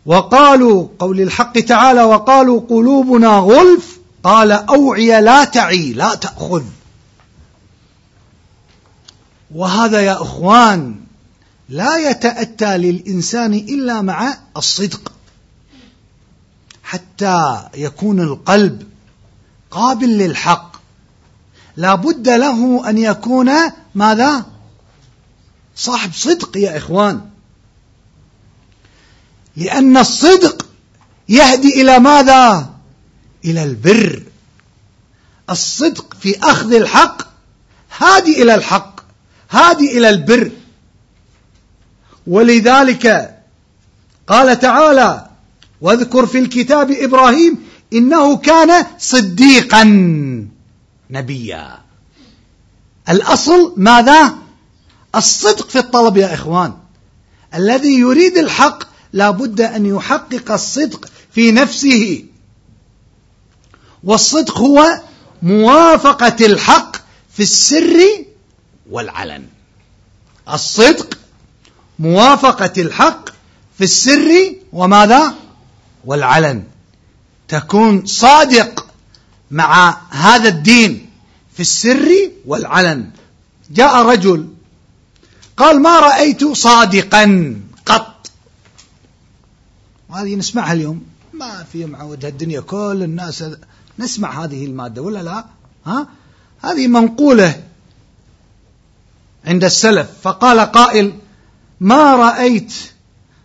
وقالوا 0.07 0.89
قول 0.99 1.21
الحق 1.21 1.59
تعالى 1.59 2.03
وقالوا 2.03 2.61
قلوبنا 2.61 3.29
غلف. 3.29 4.01
قال 4.23 4.53
أوعي 4.53 5.21
لا 5.21 5.45
تعي 5.45 5.93
لا 5.93 6.15
تأخذ. 6.15 6.65
وهذا 9.55 10.01
يا 10.01 10.23
إخوان 10.23 11.01
لا 11.69 12.11
يتأتى 12.11 12.79
للإنسان 12.79 13.55
إلا 13.55 14.03
مع 14.03 14.35
الصدق. 14.57 15.13
حتى 16.83 17.69
يكون 17.75 18.21
القلب 18.21 18.83
قابل 19.71 20.09
للحق. 20.09 20.77
لا 21.77 21.95
بد 21.95 22.29
له 22.29 22.91
أن 22.91 22.99
يكون 22.99 23.51
ماذا؟ 23.95 24.47
صاحب 25.77 26.13
صدق 26.13 26.57
يا 26.57 26.77
إخوان. 26.77 27.30
لأن 29.57 29.97
الصدق 29.97 30.67
يهدي 31.29 31.83
إلى 31.83 31.99
ماذا؟ 31.99 32.71
إلى 33.45 33.63
البر. 33.63 34.23
الصدق 35.51 36.15
في 36.21 36.39
أخذ 36.43 36.75
الحق 36.75 37.23
هادي 37.99 38.43
إلى 38.43 38.55
الحق 38.55 39.01
هادي 39.51 39.99
إلى 39.99 40.09
البر. 40.09 40.51
ولذلك 42.27 43.37
قال 44.27 44.59
تعالى 44.59 45.27
واذكر 45.81 46.27
في 46.27 46.39
الكتاب 46.39 46.91
إبراهيم 46.91 47.59
إنه 47.93 48.37
كان 48.37 48.87
صديقا 48.99 49.85
نبيا. 51.11 51.79
الأصل 53.09 53.75
ماذا؟ 53.77 54.35
الصدق 55.15 55.69
في 55.69 55.79
الطلب 55.79 56.17
يا 56.17 56.35
إخوان. 56.35 56.75
الذي 57.55 57.99
يريد 57.99 58.37
الحق 58.37 58.90
لا 59.13 59.31
بد 59.31 59.61
أن 59.61 59.87
يحقق 59.87 60.53
الصدق 60.53 61.09
في 61.33 61.53
نفسه. 61.53 62.25
والصدق 64.05 64.59
هو 64.59 65.01
موافقة 65.43 66.47
الحق 66.47 66.97
في 67.37 67.43
السر 67.43 68.25
والعلن. 68.91 69.45
الصدق 70.53 71.19
موافقة 71.99 72.83
الحق 72.83 73.29
في 73.79 73.85
السر 73.85 74.55
وماذا؟ 74.73 75.35
والعلن. 76.05 76.65
تكون 77.49 78.07
صادق 78.07 78.87
مع 79.51 79.99
هذا 80.11 80.49
الدين 80.49 81.11
في 81.55 81.61
السر 81.61 82.31
والعلن. 82.47 83.11
جاء 83.71 84.07
رجل 84.07 84.49
قال 85.57 85.83
ما 85.83 86.01
رأيت 86.01 86.45
صادقا؟ 86.45 87.57
وهذه 90.11 90.35
نسمعها 90.35 90.73
اليوم. 90.73 91.03
ما 91.33 91.65
في 91.73 91.87
معودها 91.87 92.31
الدنيا 92.31 92.61
كل 92.61 93.01
الناس 93.03 93.45
نسمع 93.99 94.45
هذه 94.45 94.65
المادة 94.65 95.03
ولا 95.03 95.23
لا؟ 95.23 95.45
ها؟ 95.87 96.07
هذه 96.63 96.87
منقولة 96.87 97.63
عند 99.45 99.65
السلف. 99.65 100.09
فقال 100.23 100.61
قائل 100.61 101.13
ما 101.81 102.17
رأيت 102.17 102.75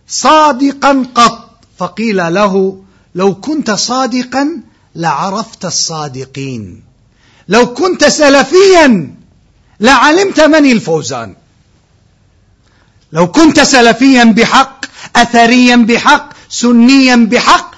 صادقا 0.08 1.06
قط. 1.14 1.50
فقيل 1.78 2.34
له 2.34 2.82
لو 3.14 3.34
كنت 3.34 3.70
صادقا 3.70 4.60
لعرفت 4.94 5.64
الصادقين. 5.64 6.82
لو 7.48 7.74
كنت 7.74 8.04
سلفيا 8.04 9.14
لعلمت 9.80 10.40
من 10.40 10.72
الفوزان. 10.72 11.36
لو 13.12 13.30
كنت 13.30 13.60
سلفيا 13.60 14.24
بحق 14.24 14.84
اثريا 15.16 15.76
بحق 15.76 16.35
سنيا 16.48 17.16
بحق. 17.16 17.74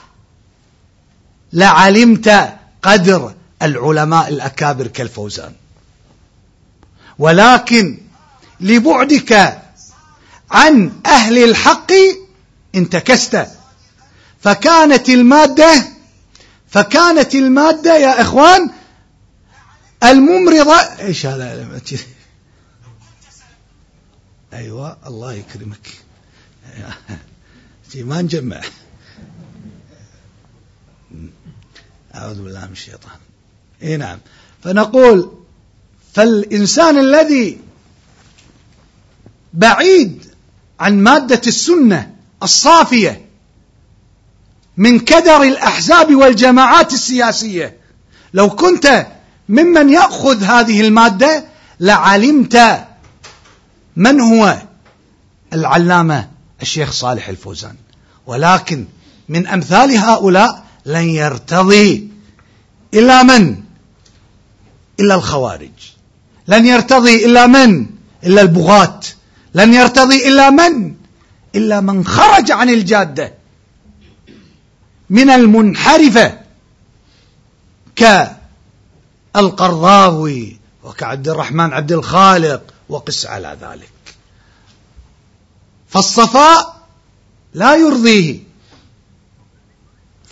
لعلمت 1.52 2.56
قدر 2.82 3.34
العلماء 3.62 4.28
الأكابر 4.28 4.86
كالفوزان. 4.86 5.52
ولكن 7.18 7.98
لبعدك 8.60 9.62
عن 10.50 10.92
أهل 11.06 11.44
الحق 11.44 11.92
انتكست. 12.74 13.46
فكانت 14.40 15.08
المادة 15.08 15.88
فكانت 16.70 17.34
المادة 17.34 17.96
يا 17.96 18.20
إخوان 18.20 18.70
الممرضة. 20.04 20.76
إيش 21.00 21.26
هذا؟ 21.26 21.80
أيوة 24.52 24.96
الله 25.06 25.32
يكرمك. 25.32 25.88
ما 27.96 28.22
نجمع 28.22 28.60
أعوذ 32.14 32.42
بالله 32.42 32.66
من 32.66 32.72
الشيطان. 32.72 33.16
إيه 33.82 33.96
نعم. 33.96 34.18
فنقول 34.62 35.32
فالإنسان 36.14 36.98
الذي 36.98 37.58
بعيد 39.54 40.24
عن 40.80 40.98
مادة 41.02 41.40
السنة 41.46 42.14
الصافية 42.42 43.26
من 44.76 44.98
كدر 44.98 45.42
الأحزاب 45.42 46.14
والجماعات 46.14 46.92
السياسية 46.92 47.76
لو 48.34 48.50
كنت 48.50 49.06
ممن 49.48 49.88
يأخذ 49.88 50.42
هذه 50.42 50.80
المادة 50.80 51.44
لعلمت 51.80 52.84
من 53.96 54.20
هو؟ 54.20 54.62
العلامة 55.52 56.28
الشيخ 56.62 56.92
صالح 56.92 57.28
الفوزان. 57.28 57.76
ولكن 58.26 58.86
من 59.28 59.46
أمثال 59.46 59.96
هؤلاء 59.96 60.64
لن 60.86 61.08
يرتضي 61.08 62.08
إلا 62.94 63.22
من؟ 63.22 63.56
إلا 65.00 65.14
الخوارج. 65.14 65.92
لن 66.48 66.66
يرتضي 66.66 67.26
إلا 67.26 67.46
من؟ 67.46 67.86
إلا 68.24 68.42
البغاة. 68.42 69.00
لن 69.54 69.74
يرتضي 69.74 70.28
إلا 70.28 70.50
من؟ 70.50 70.94
إلا 71.54 71.80
من 71.80 72.06
خرج 72.06 72.50
عن 72.50 72.68
الجادة. 72.68 73.34
من 75.10 75.30
المنحرفة 75.30 76.38
كالقرضاوي 79.34 80.56
وكعبد 80.84 81.28
الرحمن 81.28 81.72
عبد 81.72 81.92
الخالق 81.92 82.62
وقس 82.88 83.26
على 83.26 83.56
ذلك. 83.60 83.90
فالصفاء 85.88 86.76
لا 87.54 87.74
يرضيه. 87.74 88.38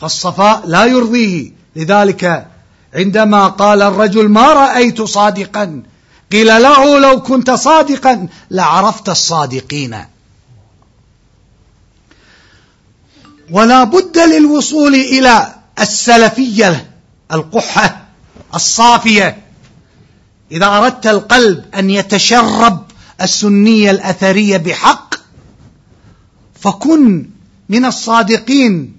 فالصفاء 0.01 0.67
لا 0.67 0.85
يرضيه. 0.85 1.51
لذلك 1.77 2.47
عندما 2.95 3.47
قال 3.49 3.83
الرجل 3.83 4.29
ما 4.29 4.53
رأيت 4.53 5.03
صادقا؟ 5.03 5.83
قيل 6.33 6.47
له 6.47 6.99
لو 6.99 7.23
كنت 7.23 7.51
صادقا 7.51 8.29
لعرفت 8.51 9.09
الصادقين. 9.09 10.05
ولا 13.51 13.85
بد 13.85 14.19
للوصول 14.19 14.95
إلى 14.95 15.55
السلفية 15.81 16.91
القحة 17.33 18.07
الصافية. 18.55 19.43
إذا 20.53 20.67
أردت 20.67 21.07
القلب 21.07 21.65
أن 21.75 21.91
يتشرب 21.91 22.87
السنية 23.21 23.91
الأثرية 23.91 24.57
بحق 24.57 25.06
فكن 26.67 27.27
من 27.69 27.85
الصادقين. 27.85 28.97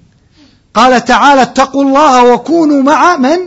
قال 0.74 1.06
تعالى 1.06 1.42
اتقوا 1.42 1.84
الله 1.84 2.34
وكونوا 2.34 2.84
مع 2.84 3.18
من؟ 3.18 3.38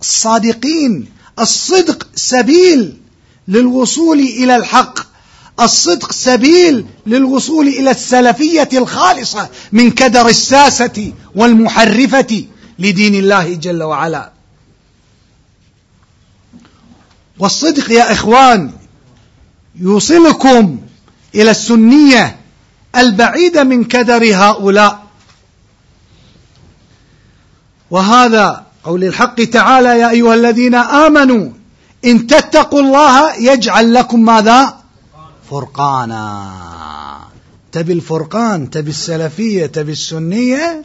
الصادقين. 0.00 1.08
الصدق 1.38 2.06
سبيل 2.14 2.96
للوصول 3.48 4.18
إلى 4.18 4.56
الحق. 4.56 4.98
الصدق 5.60 6.12
سبيل 6.12 6.86
للوصول 7.06 7.68
إلى 7.68 7.90
السلفية 7.90 8.68
الخالصة 8.72 9.48
من 9.72 9.90
كدر 9.90 10.28
الساسة 10.28 11.12
والمحرفة 11.34 12.44
لدين 12.78 13.14
الله 13.14 13.54
جل 13.54 13.82
وعلا. 13.82 14.32
والصدق 17.38 17.90
يا 17.90 18.12
إخوان 18.12 18.70
يوصلكم 19.76 20.78
إلى 21.34 21.50
السنية 21.50 22.45
البعيدة 22.96 23.64
من 23.64 23.84
كدر 23.84 24.34
هؤلاء. 24.34 25.06
وهذا 27.90 28.66
قول 28.84 29.04
الحق 29.04 29.44
تعالى 29.44 29.88
يا 30.00 30.10
أيها 30.10 30.34
الذين 30.34 30.74
آمنوا 30.74 31.50
إن 32.04 32.26
تتقوا 32.26 32.80
الله 32.80 33.34
يجعل 33.34 33.94
لكم 33.94 34.20
ماذا؟ 34.20 34.76
فرقانا. 35.50 36.52
تبي 37.72 37.92
الفرقان 37.92 38.70
تبي 38.70 38.90
السلفية 38.90 39.66
تبي 39.66 39.92
السنية؟ 39.92 40.84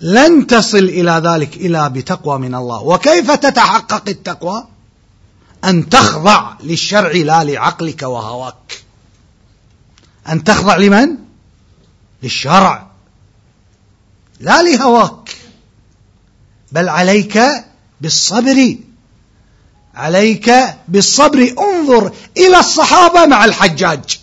لن 0.00 0.46
تصل 0.46 0.78
إلى 0.78 1.22
ذلك 1.24 1.56
إلا 1.56 1.88
بتقوى 1.88 2.38
من 2.38 2.54
الله. 2.54 2.82
وكيف 2.82 3.30
تتحقق 3.30 4.02
التقوى؟ 4.08 4.64
أن 5.64 5.88
تخضع 5.88 6.52
للشرع 6.62 7.10
لا 7.10 7.44
لعقلك 7.44 8.02
وهواك. 8.02 8.84
أن 10.28 10.44
تخضع 10.44 10.76
لمن؟ 10.76 11.16
للشرع. 12.22 12.90
لا 14.40 14.62
لهواك. 14.62 15.36
بل 16.72 16.88
عليك 16.88 17.40
بالصبر. 18.00 18.76
عليك 19.94 20.50
بالصبر. 20.88 21.54
انظر 21.58 22.12
إلى 22.36 22.58
الصحابة 22.60 23.26
مع 23.26 23.44
الحجاج. 23.44 24.20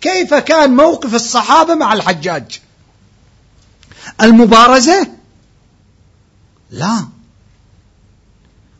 كيف 0.00 0.34
كان 0.34 0.76
موقف 0.76 1.14
الصحابة 1.14 1.74
مع 1.74 1.92
الحجاج؟ 1.92 2.60
المبارزة؟ 4.22 5.10
لا. 6.70 7.08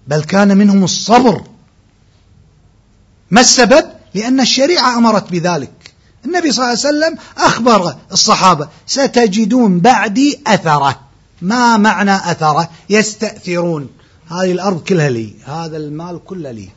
بل 0.07 0.25
كان 0.25 0.57
منهم 0.57 0.85
الصبر. 0.85 1.44
ما 3.31 3.40
السبب؟ 3.40 4.00
لأن 4.14 4.40
الشريعة 4.40 4.99
أمرت 4.99 5.31
بذلك. 5.31 5.94
النبي 6.25 6.53
صلى 6.53 6.64
الله 6.64 6.79
عليه 6.87 6.88
وسلم 6.88 7.18
أخبر 7.38 7.96
الصحابة 8.12 8.68
ستجدون 8.87 9.81
بعدي 9.81 10.40
أثرة. 10.46 11.01
ما 11.42 11.77
معنى 11.77 12.16
أثرة؟ 12.16 12.70
يستأثرون. 12.90 13.88
هذه 14.29 14.53
الأرض 14.53 14.83
كلها 14.83 15.11
لي 15.11 15.35
هذا 15.44 15.77
المال 15.77 16.20
كله 16.25 16.51
لي. 16.51 16.68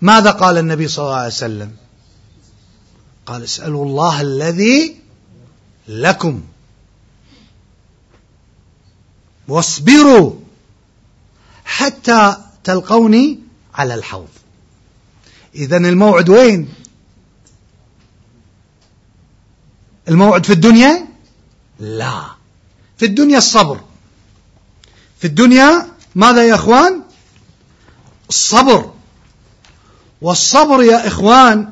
ماذا 0.00 0.30
قال 0.30 0.58
النبي 0.58 0.88
صلى 0.88 1.04
الله 1.04 1.16
عليه 1.16 1.26
وسلم؟ 1.26 1.72
قال 3.26 3.42
اسألوا 3.42 3.84
الله 3.84 4.20
الذي 4.20 4.96
لكم. 5.88 6.42
واصبروا 9.48 10.32
حتى 11.64 12.36
تلقوني 12.64 13.38
على 13.74 13.94
الحوض. 13.94 14.28
إذا 15.54 15.76
الموعد 15.76 16.28
وين؟ 16.28 16.68
الموعد 20.08 20.46
في 20.46 20.52
الدنيا؟ 20.52 21.08
لا. 21.80 22.24
في 22.96 23.06
الدنيا 23.06 23.38
الصبر. 23.38 23.80
في 25.18 25.26
الدنيا 25.26 25.86
ماذا 26.14 26.44
يا 26.44 26.54
إخوان؟ 26.54 27.02
الصبر. 28.28 28.92
والصبر 30.22 30.82
يا 30.82 31.06
إخوان 31.06 31.68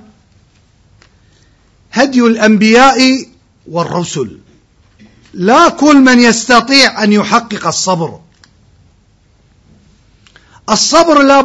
هدي 1.93 2.21
الأنبياء 2.21 3.27
والرسل. 3.69 4.41
لا 5.35 5.69
كل 5.69 5.97
من 5.97 6.21
يستطيع 6.21 7.05
أن 7.05 7.13
يحقق 7.13 7.67
الصبر. 7.67 8.21
الصبر 10.71 11.23
لا 11.23 11.41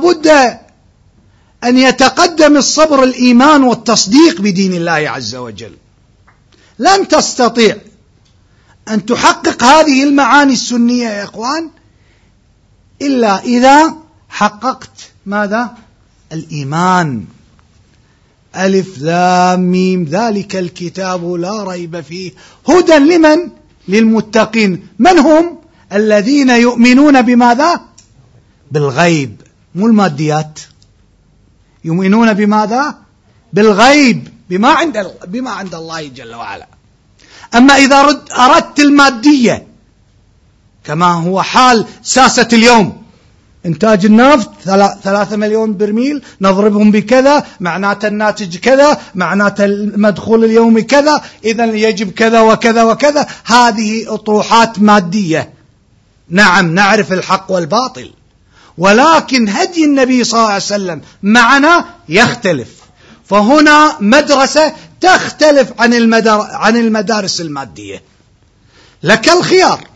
أن 1.64 1.78
يتقدم 1.78 2.58
الصبر 2.58 3.04
الإيمان 3.04 3.64
والتصديق 3.64 4.42
بدين 4.42 4.74
الله 4.74 4.92
عز 4.92 5.36
وجل. 5.36 5.76
لن 6.80 7.08
تستطيع 7.08 7.78
أن 8.90 9.06
تحقق 9.06 9.64
هذه 9.64 10.04
المعاني 10.04 10.54
السنية 10.54 11.10
يا 11.10 11.24
إخوان 11.24 11.70
إلا 13.02 13.44
إذا 13.44 13.96
حققت 14.30 15.12
ماذا؟ 15.26 15.78
الإيمان. 16.34 17.26
ألف 18.56 18.98
لام 18.98 19.60
ميم 19.60 20.04
ذلك 20.04 20.56
الكتاب 20.56 21.34
لا 21.34 21.64
ريب 21.64 22.02
فيه. 22.02 22.32
هدى 22.70 22.98
لمن؟ 22.98 23.50
للمتقين. 23.88 24.88
من 25.00 25.20
هم؟ 25.20 25.58
الذين 25.94 26.50
يؤمنون 26.50 27.22
بماذا؟ 27.22 27.82
بالغيب. 28.72 29.42
مو 29.76 29.88
الماديات. 29.88 30.60
يؤمنون 31.84 32.34
بماذا؟ 32.34 32.96
بالغيب 33.54 34.28
بما 34.50 34.70
عند 34.70 35.12
بما 35.28 35.52
عند 35.52 35.76
الله 35.76 36.08
جل 36.08 36.36
وعلا. 36.36 36.68
أما 37.56 37.74
إذا 37.74 38.22
أردت 38.40 38.80
المادية 38.80 39.68
كما 40.84 41.06
هو 41.06 41.42
حال 41.42 41.86
ساسة 42.04 42.48
اليوم. 42.54 43.04
إنتاج 43.66 44.06
النفط 44.06 44.52
ثلاثة 45.04 45.36
مليون 45.36 45.78
برميل 45.78 46.24
نضربهم 46.42 46.92
بكذا 46.92 47.46
معناته 47.60 48.08
الناتج 48.08 48.58
كذا 48.58 49.02
معناته 49.16 49.66
المدخول 49.66 50.44
اليومي 50.44 50.82
كذا 50.82 51.22
إذا 51.46 51.66
يجب 51.66 52.12
كذا 52.12 52.42
وكذا 52.42 52.84
وكذا. 52.84 53.28
هذه 53.46 54.14
أطروحات 54.14 54.80
مادية. 54.80 55.54
نعم 56.30 56.76
نعرف 56.76 57.14
الحق 57.14 57.52
والباطل. 57.52 58.12
ولكن 58.78 59.50
هدي 59.50 59.86
النبي 59.86 60.24
صلى 60.24 60.40
الله 60.40 60.52
عليه 60.52 60.64
وسلم 60.64 61.02
معنا 61.24 61.86
يختلف. 62.10 62.70
فهنا 63.30 63.98
مدرسة 64.00 64.74
تختلف 65.02 65.74
عن 65.80 66.14
عن 66.34 66.78
المدارس 66.78 67.42
المادية. 67.42 68.04
لك 69.04 69.30
الخيار. 69.30 69.88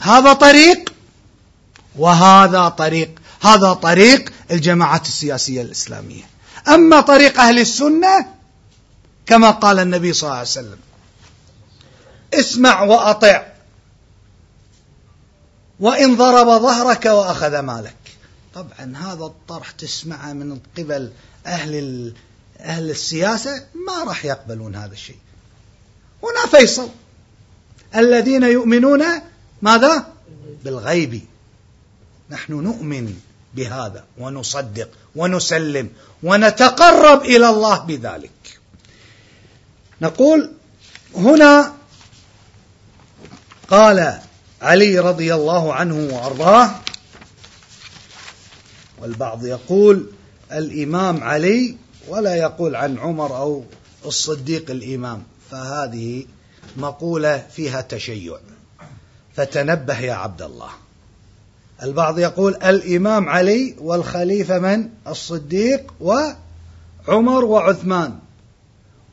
هذا 0.00 0.32
طريق 0.32 0.92
وهذا 1.98 2.68
طريق. 2.68 3.10
هذا 3.40 3.72
طريق 3.72 4.32
الجماعات 4.50 5.06
السياسية 5.06 5.62
الإسلامية. 5.62 6.22
أما 6.68 7.00
طريق 7.00 7.40
أهل 7.40 7.58
السنة 7.58 8.26
كما 9.26 9.50
قال 9.50 9.78
النبي 9.78 10.12
صلى 10.12 10.28
الله 10.28 10.38
عليه 10.38 10.48
وسلم 10.48 10.78
اسمع 12.34 12.82
وأطع. 12.82 13.49
وإن 15.80 16.16
ضرب 16.16 16.62
ظهرك 16.62 17.04
وأخذ 17.04 17.58
مالك. 17.58 17.96
طبعا 18.54 18.96
هذا 18.96 19.24
الطرح 19.24 19.70
تسمعه 19.70 20.32
من 20.32 20.60
قبل 20.78 21.12
أهل 21.46 22.14
أهل 22.60 22.90
السياسة 22.90 23.66
ما 23.86 24.04
راح 24.04 24.24
يقبلون 24.24 24.76
هذا 24.76 24.92
الشيء. 24.92 25.18
هنا 26.22 26.46
فيصل. 26.50 26.88
الذين 27.96 28.42
يؤمنون 28.42 29.04
ماذا؟ 29.62 30.06
بالغيب. 30.64 31.22
نحن 32.30 32.52
نؤمن 32.52 33.20
بهذا 33.54 34.04
ونصدق 34.18 34.88
ونسلم 35.16 35.90
ونتقرب 36.22 37.22
إلى 37.22 37.48
الله 37.48 37.78
بذلك. 37.78 38.60
نقول 40.00 40.52
هنا 41.16 41.74
قال 43.68 44.20
علي 44.62 44.98
رضي 44.98 45.34
الله 45.34 45.74
عنه 45.74 46.14
وأرضاه 46.14 46.70
والبعض 49.02 49.46
يقول 49.46 50.06
الإمام 50.52 51.24
علي 51.24 51.76
ولا 52.08 52.34
يقول 52.34 52.76
عن 52.76 52.98
عمر 52.98 53.36
أو 53.36 53.64
الصديق 54.06 54.70
الإمام 54.70 55.22
فهذه 55.50 56.24
مقولة 56.76 57.46
فيها 57.52 57.80
تشيع. 57.80 58.38
فتنبه 59.36 59.98
يا 59.98 60.14
عبد 60.14 60.42
الله. 60.42 60.70
البعض 61.82 62.18
يقول 62.18 62.54
الإمام 62.54 63.28
علي 63.28 63.76
والخليفة 63.80 64.58
من؟ 64.58 64.88
الصديق 65.08 65.92
وعمر 66.00 67.44
وعثمان. 67.44 68.18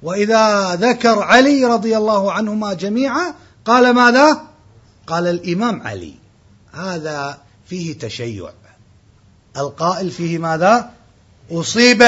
وإذا 0.04 0.76
ذكر 0.76 1.20
علي 1.20 1.66
رضي 1.66 1.98
الله 1.98 2.32
عنهما 2.32 2.74
جميعا 2.74 3.34
قال 3.66 3.94
ماذا؟ 3.94 4.47
قال 5.08 5.28
الإمام 5.28 5.82
علي 5.82 6.14
هذا 6.74 7.42
فيه 7.66 7.98
تشيع. 7.98 8.52
القائل 9.58 10.12
فيه 10.12 10.38
ماذا؟ 10.38 10.92
اصيب 11.52 12.04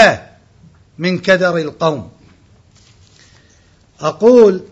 من 0.97 1.19
كدر 1.19 1.57
القوم. 1.57 2.11
أقول 3.99 4.63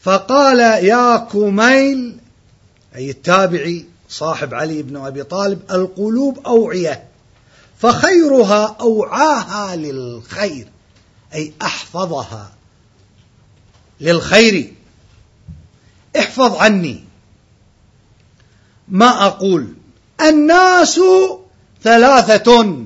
فقال 0.00 0.60
يا 0.84 1.16
كميل 1.16 2.16
أي 2.94 3.10
التابعي 3.10 3.86
صاحب 4.08 4.54
علي 4.54 4.82
بن 4.82 4.96
أبي 4.96 5.22
طالب 5.22 5.62
القلوب 5.70 6.46
أوعية 6.46 7.04
فخيرها 7.78 8.76
أوعاها 8.80 9.76
للخير 9.76 10.68
أي 11.34 11.52
أحفظها 11.62 12.52
للخير. 14.00 14.74
احفظ 16.18 16.56
عني. 16.56 17.04
ما 18.88 19.26
أقول. 19.26 19.74
الناس 20.20 21.00
ثلاثة. 21.82 22.76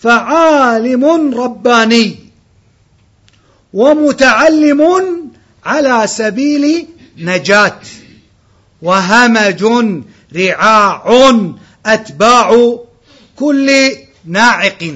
فعالم 0.00 1.34
رباني 1.40 2.16
ومتعلم 3.72 4.82
على 5.64 6.06
سبيل 6.06 6.88
نجاة. 7.16 7.80
وهمج 8.82 9.64
رعاع 10.36 11.42
أتباع 11.86 12.78
كل 13.36 13.96
ناعق. 14.24 14.94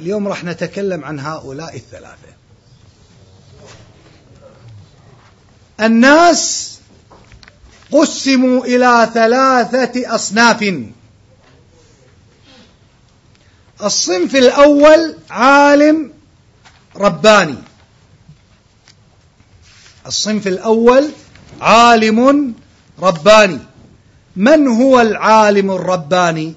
اليوم 0.00 0.28
راح 0.28 0.44
نتكلم 0.44 1.04
عن 1.04 1.20
هؤلاء 1.20 1.76
الثلاثة. 1.76 2.30
الناس 5.80 6.69
قسموا 7.92 8.64
إلى 8.64 9.10
ثلاثة 9.14 10.14
أصناف. 10.14 10.74
الصنف 13.82 14.36
الأول 14.36 15.16
عالم 15.30 16.12
رباني. 16.96 17.54
الصنف 20.06 20.46
الأول 20.46 21.10
عالم 21.60 22.54
رباني. 23.02 23.58
من 24.36 24.68
هو 24.68 25.00
العالم 25.00 25.70
الرباني؟ 25.70 26.54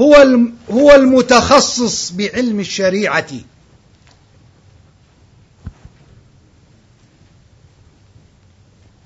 هو 0.00 0.38
هو 0.70 0.92
المتخصص 0.94 2.10
بعلم 2.10 2.60
الشريعة. 2.60 3.26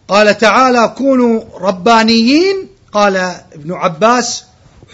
قال 0.08 0.38
تعالى 0.38 0.94
كونوا 0.98 1.40
ربانيين. 1.60 2.68
قال 2.92 3.16
ابن 3.52 3.72
عباس 3.72 4.44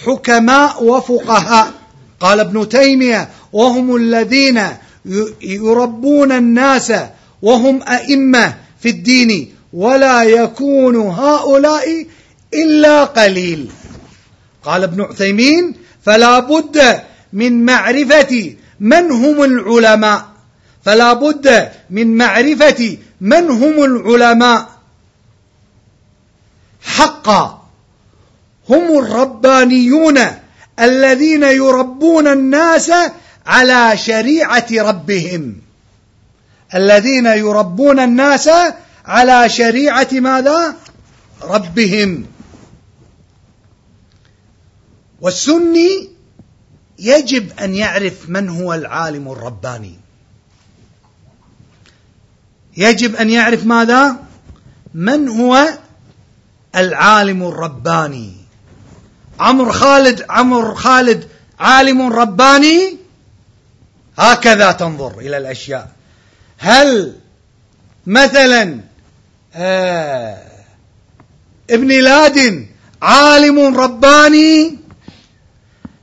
حكماء 0.06 0.84
وفقهاء. 0.84 1.72
قال 2.20 2.40
ابن 2.40 2.68
تيمية 2.68 3.28
وهم 3.52 3.96
الذين 3.96 4.62
يربون 5.42 6.32
الناس 6.32 6.92
وهم 7.42 7.82
أئمة 7.82 8.54
في 8.80 8.88
الدين 8.88 9.54
ولا 9.72 10.22
يكون 10.22 10.96
هؤلاء 10.96 12.06
إلا 12.54 13.04
قليل. 13.04 13.70
قال 14.64 14.82
ابن 14.82 15.00
عثيمين 15.02 15.74
فلا 16.02 16.38
بد 16.38 17.00
من 17.32 17.64
معرفة 17.64 18.54
من 18.80 19.10
هم 19.10 19.42
العلماء. 19.42 20.26
فلا 20.84 21.12
بد 21.12 21.68
من 21.90 22.16
معرفة 22.16 22.98
من 23.20 23.50
هم 23.50 23.84
العلماء. 23.84 24.71
حقا. 26.82 27.62
هم 28.68 28.98
الربانيون 28.98 30.18
الذين 30.80 31.42
يربون 31.42 32.28
الناس 32.28 32.92
على 33.46 33.96
شريعة 33.96 34.66
ربهم. 34.72 35.56
الذين 36.74 37.26
يربون 37.26 37.98
الناس 38.00 38.50
على 39.04 39.48
شريعة 39.48 40.08
ماذا؟ 40.12 40.76
ربهم. 41.42 42.26
والسني 45.20 46.08
يجب 46.98 47.60
أن 47.60 47.74
يعرف 47.74 48.28
من 48.28 48.48
هو 48.48 48.74
العالم 48.74 49.32
الرباني. 49.32 49.98
يجب 52.76 53.16
أن 53.16 53.30
يعرف 53.30 53.64
ماذا؟ 53.64 54.16
من 54.94 55.28
هو 55.28 55.78
العالم 56.76 57.42
الرباني. 57.42 58.32
عمر 59.40 59.72
خالد 59.72 60.24
عمر 60.30 60.74
خالد 60.74 61.28
عالم 61.60 62.12
رباني؟ 62.12 62.96
هكذا 64.18 64.72
تنظر 64.72 65.18
إلى 65.18 65.36
الأشياء. 65.36 65.88
هل 66.58 67.16
مثلا 68.06 68.80
آه 69.54 70.38
ابن 71.70 71.88
لادن 71.88 72.66
عالم 73.02 73.76
رباني؟ 73.80 74.78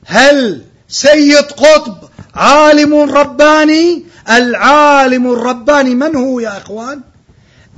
هل 0.06 0.66
سيد 0.88 1.46
قطب 1.46 2.10
عالم 2.36 2.94
رباني؟ 2.94 4.04
العالم 4.30 5.34
الرباني 5.34 5.96
من 5.96 6.16
هو 6.16 6.40
يا 6.40 6.58
إخوان؟ 6.58 7.02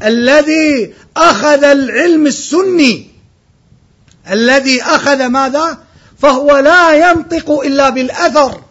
الذي 0.03 0.93
أخذ 1.17 1.63
العلم 1.63 2.27
السني. 2.27 3.07
الذي 4.31 4.83
أخذ 4.83 5.25
ماذا؟ 5.25 5.77
فهو 6.19 6.57
لا 6.57 7.09
ينطق 7.09 7.51
إلا 7.51 7.89
بالأثر 7.89 8.61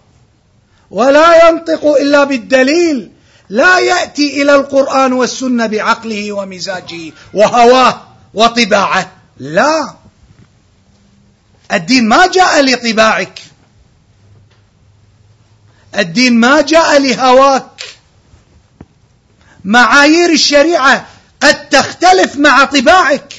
ولا 0.91 1.49
ينطق 1.49 1.87
إلا 1.87 2.25
بالدليل. 2.25 3.11
لا 3.49 3.79
يأتي 3.79 4.43
إلى 4.43 4.55
القرآن 4.55 5.13
والسنة 5.13 5.67
بعقله 5.67 6.33
ومزاجه 6.33 7.13
وهواه 7.35 8.03
وطباعه. 8.35 9.13
لا. 9.39 9.95
الدين 11.73 12.09
ما 12.09 12.27
جاء 12.27 12.63
لطباعك. 12.63 13.41
الدين 15.99 16.41
ما 16.41 16.61
جاء 16.61 16.99
لهواك. 16.99 17.83
معايير 19.65 20.31
الشريعة 20.31 21.07
قد 21.43 21.69
تختلف 21.69 22.37
مع 22.37 22.65
طباعك. 22.65 23.35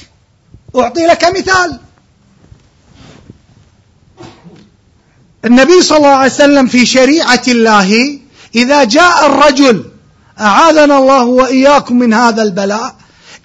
أعطي 0.76 1.06
لك 1.06 1.24
مثال. 1.24 1.78
النبي 5.44 5.82
صلى 5.82 5.96
الله 5.96 6.08
عليه 6.08 6.32
وسلم 6.32 6.66
في 6.66 6.86
شريعة 6.86 7.42
الله 7.48 8.18
إذا 8.54 8.84
جاء 8.84 9.26
الرجل 9.26 9.84
أعاذنا 10.40 10.98
الله 10.98 11.24
وإياكم 11.24 11.98
من 11.98 12.14
هذا 12.14 12.42
البلاء 12.42 12.96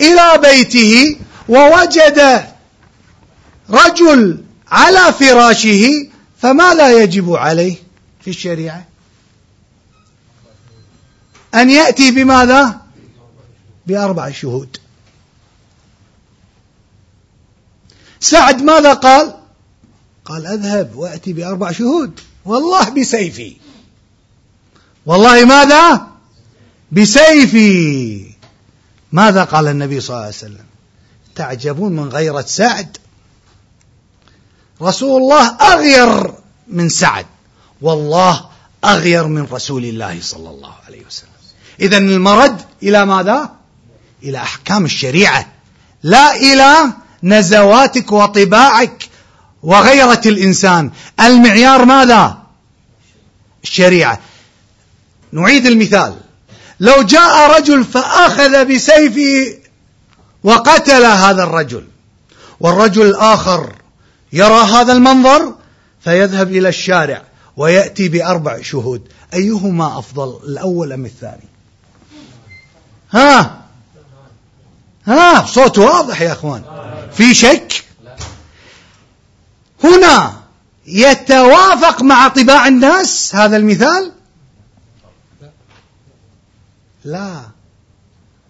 إلى 0.01 0.41
بيته 0.41 1.17
ووجد 1.49 2.43
رجل 3.69 4.43
على 4.71 5.13
فراشه 5.19 6.07
فماذا 6.41 7.03
يجب 7.03 7.33
عليه 7.33 7.75
في 8.21 8.29
الشريعة؟ 8.29 8.85
أن 11.55 11.69
يأتي 11.69 12.11
بماذا؟ 12.11 12.81
بأربع 13.87 14.31
شهود. 14.31 14.77
سعد 18.19 18.61
ماذا 18.61 18.93
قال؟ 18.93 19.33
قال 20.25 20.47
أذهب 20.47 20.95
وأتي 20.95 21.33
بأربع 21.33 21.71
شهود. 21.71 22.19
والله 22.45 22.89
بسيفي. 22.89 23.57
والله 25.05 25.45
ماذا؟ 25.45 26.07
بسيفي. 26.91 28.31
ماذا 29.11 29.43
قال 29.43 29.67
النبي 29.67 30.01
صلى 30.01 30.13
الله 30.13 30.25
عليه 30.25 30.35
وسلم؟ 30.35 30.65
تعجبون 31.35 31.95
من 31.95 32.09
غيرة 32.09 32.41
سعد؟ 32.41 32.97
رسول 34.81 35.21
الله 35.21 35.47
أغير 35.47 36.33
من 36.67 36.89
سعد. 36.89 37.25
والله 37.81 38.49
أغير 38.83 39.27
من 39.27 39.47
رسول 39.51 39.85
الله 39.85 40.21
صلى 40.21 40.49
الله 40.49 40.73
عليه 40.87 41.05
وسلم. 41.05 41.29
إذا 41.79 41.97
المرد 41.97 42.61
إلى 42.83 43.05
ماذا؟ 43.05 43.56
إلى 44.23 44.37
أحكام 44.37 44.85
الشريعة 44.85 45.45
لا 46.03 46.35
إلى 46.35 46.93
نزواتك 47.23 48.11
وطباعك 48.11 49.09
وغيرة 49.63 50.21
الإنسان. 50.25 50.91
المعيار 51.19 51.85
ماذا؟ 51.85 52.37
الشريعة. 53.63 54.19
نعيد 55.31 55.65
المثال. 55.65 56.15
لو 56.79 57.01
جاء 57.01 57.57
رجل 57.57 57.83
فأخذ 57.83 58.65
بسيفه 58.65 59.57
وقتل 60.43 61.05
هذا 61.05 61.43
الرجل 61.43 61.87
والرجل 62.59 63.05
الآخر 63.05 63.75
يرى 64.33 64.63
هذا 64.63 64.93
المنظر 64.93 65.55
فيذهب 66.03 66.51
إلى 66.51 66.69
الشارع 66.69 67.23
ويأتي 67.57 68.09
بأربع 68.09 68.61
شهود. 68.61 69.01
أيهما 69.33 69.99
أفضل 69.99 70.39
الأول 70.43 70.91
أم 70.91 71.05
الثاني؟ 71.05 71.47
ها؟ 73.11 73.66
ها 75.07 75.45
صوت 75.45 75.77
واضح 75.77 76.21
يا 76.21 76.31
أخوان. 76.31 76.63
في 77.13 77.33
شك؟ 77.33 77.83
هنا 79.83 80.33
يتوافق 80.87 82.01
مع 82.01 82.27
طباع 82.27 82.67
الناس 82.67 83.35
هذا 83.35 83.57
المثال؟ 83.57 84.11
لا. 87.05 87.41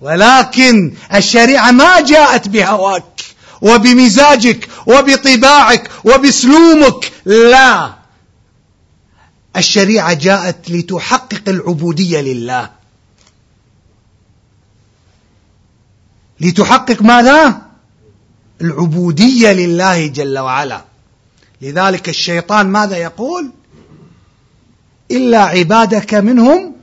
ولكن 0.02 0.93
الشريعة 1.13 1.72
ما 1.72 2.02
جاءت 2.02 2.48
بهواك 2.48 3.22
وبمزاجك 3.62 4.70
وبطباعك 4.88 5.91
وبسلومك 6.04 7.12
لا. 7.26 7.93
الشريعة 9.56 10.13
جاءت 10.13 10.70
لتحقق 10.70 11.41
العبودية 11.48 12.22
لله. 12.22 12.77
لتحقق 16.39 17.02
ماذا؟ 17.02 17.62
العبودية 18.62 19.52
لله 19.52 20.08
جل 20.08 20.39
وعلا. 20.39 20.82
لذلك 21.62 22.10
الشيطان 22.10 22.67
ماذا 22.67 22.97
يقول؟ 22.97 23.52
إلا 25.12 25.41
عبادك 25.41 26.13
منهم 26.13 26.76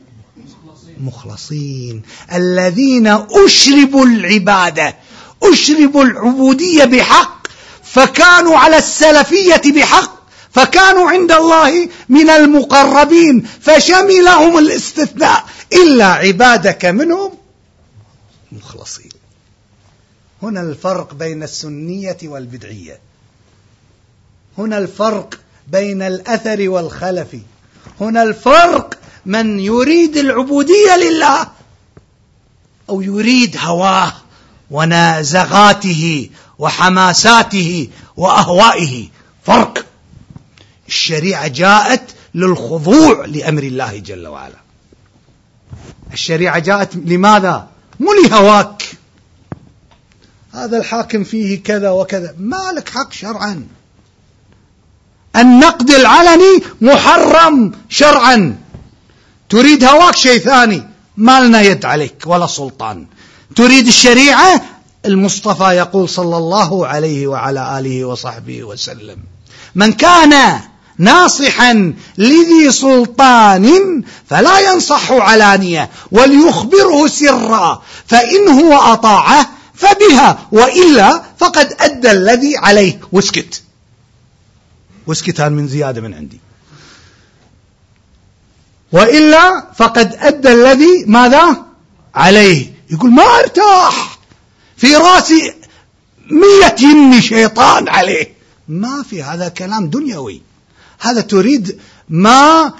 مخلصين. 1.00 2.02
الذين 2.34 3.06
أشربوا 3.46 4.06
العبادة 4.06 4.96
أشربوا 5.42 6.04
العبودية 6.04 6.84
بحق 6.84 7.46
فكانوا 7.82 8.56
على 8.56 8.78
السلفية 8.78 9.62
بحق 9.76 10.14
فكانوا 10.50 11.10
عند 11.10 11.32
الله 11.32 11.88
من 12.08 12.30
المقربين 12.30 13.46
فشملهم 13.60 14.58
الاستثناء. 14.58 15.44
إلا 15.72 16.06
عبادك 16.06 16.84
منهم 16.84 17.30
مخلصين. 18.52 19.13
هنا 20.44 20.60
الفرق 20.60 21.14
بين 21.14 21.42
السنية 21.42 22.18
والبدعية. 22.22 22.98
هنا 24.58 24.78
الفرق 24.78 25.40
بين 25.68 26.02
الأثر 26.02 26.68
والخلف. 26.68 27.36
هنا 28.00 28.22
الفرق 28.22 28.98
من 29.26 29.60
يريد 29.60 30.16
العبودية 30.16 30.96
لله 30.96 31.48
أو 32.88 33.00
يريد 33.00 33.56
هواه 33.56 34.12
ونازغاته 34.70 36.30
وحماساته 36.58 37.88
وأهوائه. 38.16 39.08
فرق. 39.44 39.86
الشريعة 40.88 41.46
جاءت 41.48 42.02
للخضوع 42.34 43.24
لأمر 43.24 43.62
الله 43.62 43.98
جل 43.98 44.26
وعلا. 44.26 44.58
الشريعة 46.12 46.58
جاءت 46.58 46.96
لماذا؟ 46.96 47.68
مو 48.00 48.12
لهواك. 48.12 48.82
هذا 50.54 50.76
الحاكم 50.78 51.24
فيه 51.24 51.62
كذا 51.62 51.90
وكذا. 51.90 52.34
ما 52.38 52.72
لك 52.76 52.88
حق 52.88 53.12
شرعا. 53.12 53.66
النقد 55.36 55.90
العلني 55.90 56.62
محرم 56.80 57.72
شرعا. 57.88 58.56
تريد 59.48 59.84
هواك 59.84 60.16
شيء 60.16 60.38
ثاني 60.38 60.82
ما 61.16 61.40
لنا 61.40 61.60
يد 61.60 61.84
عليك 61.84 62.22
ولا 62.26 62.46
سلطان. 62.46 63.06
تريد 63.56 63.86
الشريعة؟ 63.86 64.62
المصطفى 65.06 65.64
يقول 65.64 66.08
صلى 66.08 66.36
الله 66.36 66.86
عليه 66.86 67.26
وعلى 67.26 67.78
آله 67.78 68.04
وصحبه 68.04 68.64
وسلم. 68.64 69.18
من 69.74 69.92
كان 69.92 70.60
ناصحا 70.98 71.94
لذي 72.18 72.72
سلطان 72.72 74.02
فلا 74.30 74.58
ينصح 74.58 75.12
علانية 75.12 75.90
وليخبره 76.12 77.06
سرا 77.06 77.82
فإن 78.06 78.48
هو 78.48 78.92
أطاعه 78.92 79.53
فبها 79.74 80.48
وإلا 80.52 81.22
فقد 81.38 81.76
أدى 81.80 82.10
الذي 82.10 82.56
عليه. 82.56 83.00
واسكت. 83.12 83.62
واسكت 85.06 85.40
هذا 85.40 85.48
من 85.48 85.68
زيادة 85.68 86.00
من 86.00 86.14
عندي. 86.14 86.40
وإلا 88.92 89.66
فقد 89.76 90.16
أدى 90.18 90.52
الذي 90.52 91.04
ماذا؟ 91.06 91.64
عليه. 92.14 92.74
يقول 92.90 93.10
ما 93.10 93.22
أرتاح. 93.22 94.18
في 94.76 94.96
راسي 94.96 95.54
مية 96.30 96.74
جن 96.78 97.20
شيطان 97.20 97.88
عليه. 97.88 98.34
ما 98.68 99.02
في 99.02 99.22
هذا 99.22 99.48
كلام 99.48 99.90
دنيوي. 99.90 100.42
هذا 101.00 101.20
تريد 101.20 101.80
ما 102.08 102.72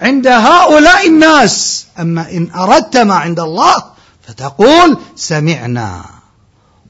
عند 0.00 0.26
هؤلاء 0.26 1.06
الناس. 1.06 1.86
أما 1.98 2.30
إن 2.30 2.50
أردت 2.54 2.96
ما 2.96 3.14
عند 3.14 3.40
الله 3.40 3.84
فتقول 4.28 4.98
سمعنا. 5.16 6.19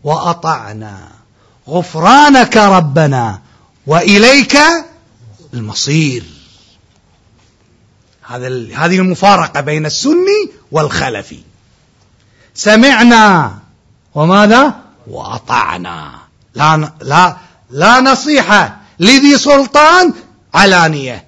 وأطعنا. 0.04 1.08
غفرانك 1.68 2.56
ربنا 2.56 3.40
وإليك 3.86 4.58
المصير. 5.54 6.24
هذا 8.22 8.46
هذه 8.76 8.98
المفارقة 8.98 9.60
بين 9.60 9.86
السني 9.86 10.50
والخلفي. 10.72 11.40
سمعنا 12.54 13.58
وماذا؟ 14.14 14.74
وأطعنا. 15.06 16.18
لا 16.54 16.92
لا 17.00 17.36
لا 17.70 18.00
نصيحة 18.00 18.80
لذي 18.98 19.38
سلطان 19.38 20.12
علانية. 20.54 21.24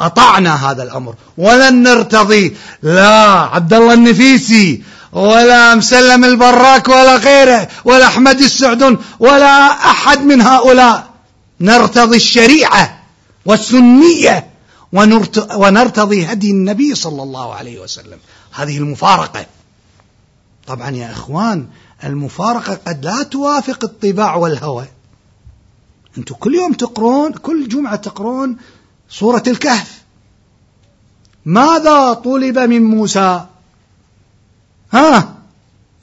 أطعنا 0.00 0.70
هذا 0.70 0.82
الأمر. 0.82 1.14
ولن 1.38 1.82
نرتضي. 1.82 2.56
لا 2.82 3.40
عبد 3.40 3.72
الله 3.74 3.94
النفيسي. 3.94 4.82
ولا 5.12 5.74
مسلم 5.74 6.24
البراك 6.24 6.88
ولا 6.88 7.16
غيره 7.16 7.68
ولا 7.84 8.06
أحمد 8.06 8.40
السعدون 8.40 8.98
ولا 9.20 9.70
أحد 9.70 10.20
من 10.20 10.40
هؤلاء. 10.42 11.08
نرتضي 11.60 12.16
الشريعة 12.16 12.98
والسنية 13.46 14.46
ونرتضي 15.56 16.24
هدي 16.24 16.50
النبي 16.50 16.94
صلى 16.94 17.22
الله 17.22 17.54
عليه 17.54 17.80
وسلم. 17.80 18.18
هذه 18.52 18.78
المفارقة. 18.78 19.46
طبعا 20.66 20.90
يا 20.90 21.12
إخوان 21.12 21.66
المفارقة 22.04 22.78
قد 22.86 23.04
لا 23.04 23.22
توافق 23.22 23.84
الطباع 23.84 24.34
والهوى. 24.34 24.86
أنتم 26.18 26.34
كل 26.34 26.54
يوم 26.54 26.72
تقرون 26.72 27.32
كل 27.32 27.68
جمعة 27.68 27.96
تقرون 27.96 28.56
سورة 29.10 29.42
الكهف. 29.46 30.02
ماذا 31.44 32.12
طلب 32.12 32.58
من 32.58 32.82
موسى؟ 32.82 33.44
ها؟ 34.92 35.34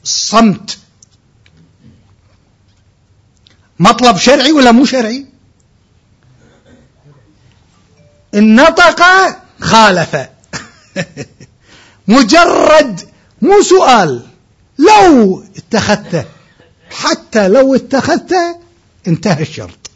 الصمت 0.04 0.78
مطلب 3.80 4.18
شرعي 4.18 4.52
ولا 4.52 4.72
مو 4.72 4.86
شرعي؟ 4.86 5.26
إن 8.36 8.56
نطق 8.56 9.02
خالف. 9.62 10.16
مجرد 12.08 13.02
مو 13.42 13.62
سؤال. 13.62 14.28
لو 14.80 15.44
اتخذته 15.58 16.26
حتى 16.90 17.48
لو 17.48 17.76
اتخذته 17.76 18.60
انتهى 19.08 19.42
الشرط. 19.42 19.92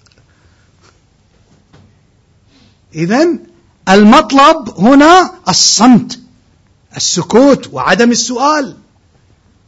إذا 2.96 3.28
المطلب 3.90 4.80
هنا 4.80 5.34
الصمت. 5.50 6.20
السكوت 6.98 7.74
وعدم 7.74 8.12
السؤال. 8.12 8.76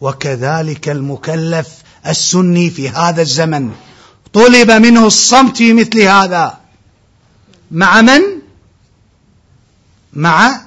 وكذلك 0.02 0.90
المكلف 0.90 1.68
السني 2.08 2.70
في 2.70 2.90
هذا 2.90 3.22
الزمن. 3.22 3.72
طلب 4.34 4.72
منه 4.72 5.08
الصمت 5.08 5.58
في 5.58 5.74
مثل 5.74 6.02
هذا. 6.02 6.58
مع 7.72 8.02
من؟ 8.02 8.22
مع 10.14 10.62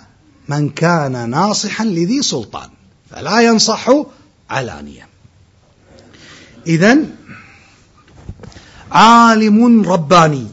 من 0.48 0.68
كان 0.70 1.30
ناصحا 1.30 1.84
لذي 1.84 2.22
سلطان. 2.22 2.70
فلا 3.10 3.40
ينصح 3.40 3.90
علانيا 4.50 5.06
اذا 6.66 6.98
عالم 8.92 9.82
رباني. 9.82 10.46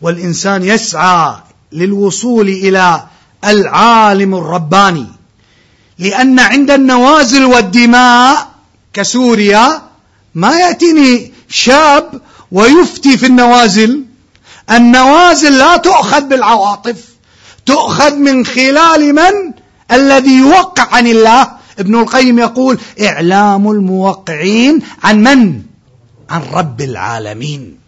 والإنسان 0.00 0.64
يسعى 0.64 1.36
للوصول 1.72 2.48
إلى 2.48 3.06
العالم 3.46 4.34
الرباني. 4.34 5.06
لأن 5.98 6.40
عند 6.40 6.70
النوازل 6.70 7.44
والدماء 7.44 8.48
كسوريا 8.92 9.82
ما 10.34 10.58
يأتيني 10.58 11.32
شاب 11.48 12.20
ويفتي 12.52 13.18
في 13.18 13.26
النوازل. 13.26 14.04
النوازل 14.70 15.58
لا 15.58 15.76
تؤخذ 15.76 16.20
بالعواطف 16.20 17.04
تؤخذ 17.66 18.14
من 18.14 18.46
خلال 18.46 19.14
من؟ 19.14 19.52
الذي 19.92 20.38
يوقع 20.38 20.94
عن 20.94 21.06
الله. 21.06 21.48
ابن 21.78 21.94
القيم 22.00 22.38
يقول 22.38 22.78
إعلام 23.02 23.70
الموقعين 23.70 24.82
عن 25.04 25.22
من؟ 25.22 25.62
عن 26.30 26.42
رب 26.52 26.80
العالمين. 26.80 27.85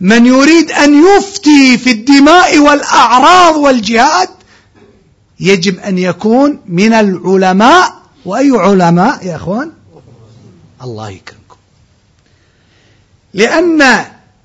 من 0.00 0.26
يريد 0.26 0.70
أن 0.70 1.04
يفتي 1.04 1.78
في 1.78 1.90
الدماء 1.90 2.58
والأعراض 2.58 3.56
والجهاد 3.56 4.28
يجب 5.40 5.78
أن 5.78 5.98
يكون 5.98 6.60
من 6.66 6.92
العلماء. 6.92 7.96
وأي 8.24 8.50
علماء 8.50 9.26
يا 9.26 9.36
إخوان؟ 9.36 9.72
الله 10.82 11.10
يكرمكم. 11.10 11.56
لأن 13.34 14.04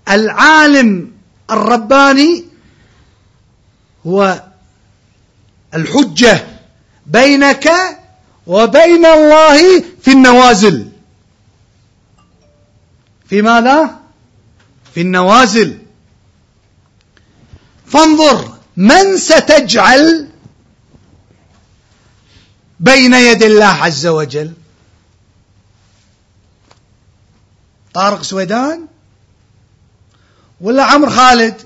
العالم 0.09 1.11
الرباني 1.51 2.45
هو 4.07 4.43
الحجة 5.73 6.47
بينك 7.05 7.71
وبين 8.47 9.05
الله 9.05 9.83
في 10.01 10.11
النوازل. 10.11 10.89
في 13.29 13.41
ماذا؟ 13.41 14.00
في 14.93 15.01
النوازل. 15.01 15.79
فانظر 17.85 18.57
من 18.77 19.17
ستجعل 19.17 20.29
بين 22.79 23.13
يدي 23.13 23.45
الله 23.45 23.65
عز 23.65 24.07
وجل. 24.07 24.53
طارق 27.93 28.21
سويدان 28.21 28.87
ولا 30.61 30.83
عمرو 30.83 31.11
خالد؟ 31.11 31.61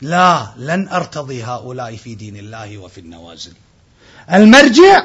لا 0.00 0.52
لن 0.56 0.88
أرتضي 0.88 1.42
هؤلاء 1.44 1.96
في 1.96 2.14
دين 2.14 2.36
الله 2.36 2.78
وفي 2.78 3.00
النوازل. 3.00 3.52
المرجع 4.32 5.04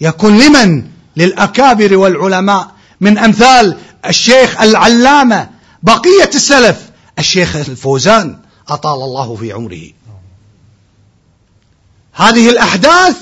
يكون 0.00 0.38
لمن؟ 0.38 0.90
للأكابر 1.16 1.96
والعلماء. 1.96 2.74
من 3.00 3.18
أمثال 3.18 3.78
الشيخ 4.06 4.60
العلامة 4.60 5.50
بقية 5.82 6.30
السلف. 6.34 6.90
الشيخ 7.18 7.56
الفوزان 7.56 8.38
أطال 8.68 9.02
الله 9.02 9.36
في 9.36 9.52
عمره. 9.52 9.90
هذه 12.12 12.50
الأحداث 12.50 13.16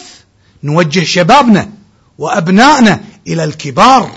نوجه 0.63 1.05
شبابنا 1.05 1.71
وأبنائنا 2.19 3.01
إلى 3.27 3.45
الكبار 3.45 4.17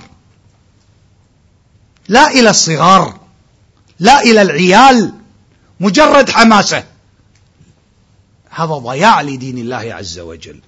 لا 2.07 2.31
إلى 2.31 2.49
الصغار 2.49 3.19
لا 3.99 4.21
إلى 4.21 4.41
العيال 4.41 5.13
مجرد 5.79 6.29
حماسة. 6.29 6.83
هذا 8.49 8.73
ضياع 8.73 9.21
لدين 9.21 9.57
الله 9.57 9.93
عز 9.93 10.19
وجل. 10.19 10.59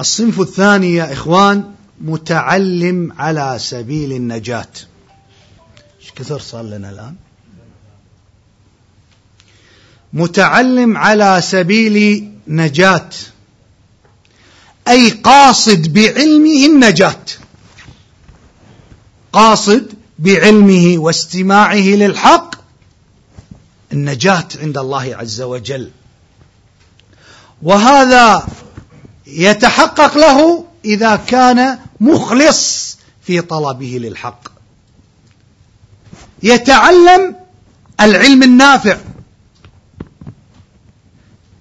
الصنف 0.00 0.40
الثاني 0.40 0.94
يا 0.94 1.12
إخوان 1.12 1.74
متعلم 2.00 3.12
على 3.18 3.56
سبيل 3.58 4.12
النجاة. 4.12 4.68
إيش 6.00 6.10
كثر 6.16 6.38
صار 6.38 6.62
لنا 6.62 6.90
الآن؟ 6.90 7.14
متعلم 10.12 10.96
على 10.96 11.40
سبيل 11.42 12.28
نجاة. 12.48 13.08
أي 14.88 15.10
قاصد 15.10 15.92
بعلمه 15.92 16.66
النجاة. 16.66 17.24
قاصد 19.32 19.92
بعلمه 20.18 20.94
واستماعه 20.98 21.74
للحق. 21.74 22.54
النجاة 23.92 24.48
عند 24.60 24.78
الله 24.78 25.16
عز 25.16 25.40
وجل. 25.40 25.90
وهذا 27.62 28.46
يتحقق 29.32 30.18
له 30.18 30.64
إذا 30.84 31.16
كان 31.16 31.78
مخلص 32.00 32.96
في 33.22 33.40
طلبه 33.40 33.98
للحق. 34.02 34.48
يتعلم 36.42 37.36
العلم 38.00 38.42
النافع. 38.42 38.98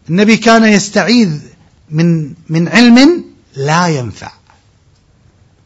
النبي 0.09 0.37
كان 0.37 0.63
يستعيذ 0.63 1.39
من 1.89 2.33
من 2.49 2.67
علم 2.67 3.25
لا 3.55 3.87
ينفع. 3.87 4.31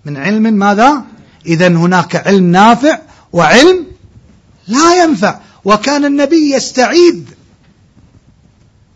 من 0.06 0.18
علم 0.18 0.44
ماذا؟ 0.44 1.04
إذا 1.46 1.68
هناك 1.68 2.28
علم 2.28 2.52
نافع 2.52 3.00
وعلم 3.34 3.86
لا 4.68 5.04
ينفع. 5.04 5.40
وكان 5.66 6.06
النبي 6.06 6.54
يستعيذ 6.54 7.22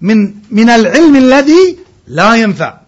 من 0.02 0.36
من 0.52 0.70
العلم 0.70 1.16
الذي 1.16 1.78
لا 2.08 2.36
ينفع. 2.36 2.79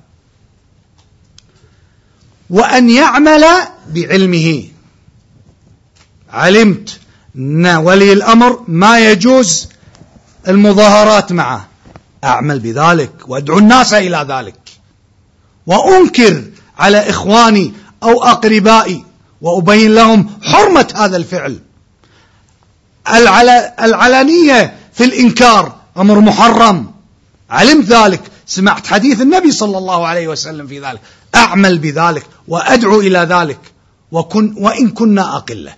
وأن 2.51 2.89
يعمل 2.89 3.45
بعلمه. 3.89 4.63
علمت 6.29 6.99
أن 7.35 7.65
ولي 7.65 8.13
الأمر 8.13 8.63
ما 8.67 8.99
يجوز 8.99 9.67
المظاهرات 10.47 11.31
معه. 11.31 11.67
أعمل 12.23 12.59
بذلك 12.59 13.11
وأدعو 13.27 13.57
الناس 13.57 13.93
إلى 13.93 14.25
ذلك. 14.29 14.59
وأنكر 15.67 16.43
على 16.77 17.09
إخواني 17.09 17.73
أو 18.03 18.23
أقربائي 18.23 19.05
وأبين 19.41 19.95
لهم 19.95 20.29
حرمة 20.43 20.87
هذا 20.95 21.17
الفعل. 21.17 21.59
العلنية 23.79 24.75
في 24.93 25.03
الإنكار 25.03 25.75
أمر 25.97 26.19
محرم. 26.19 26.91
علمت 27.49 27.85
ذلك. 27.85 28.21
سمعت 28.51 28.87
حديث 28.87 29.21
النبي 29.21 29.51
صلى 29.51 29.77
الله 29.77 30.07
عليه 30.07 30.27
وسلم 30.27 30.67
في 30.67 30.79
ذلك. 30.79 31.01
أعمل 31.35 31.77
بذلك 31.77 32.25
وأدعو 32.47 33.01
إلى 33.01 33.19
ذلك. 33.19 33.59
وكن 34.11 34.55
وإن 34.57 34.89
كنا 34.89 35.37
أقلة. 35.37 35.73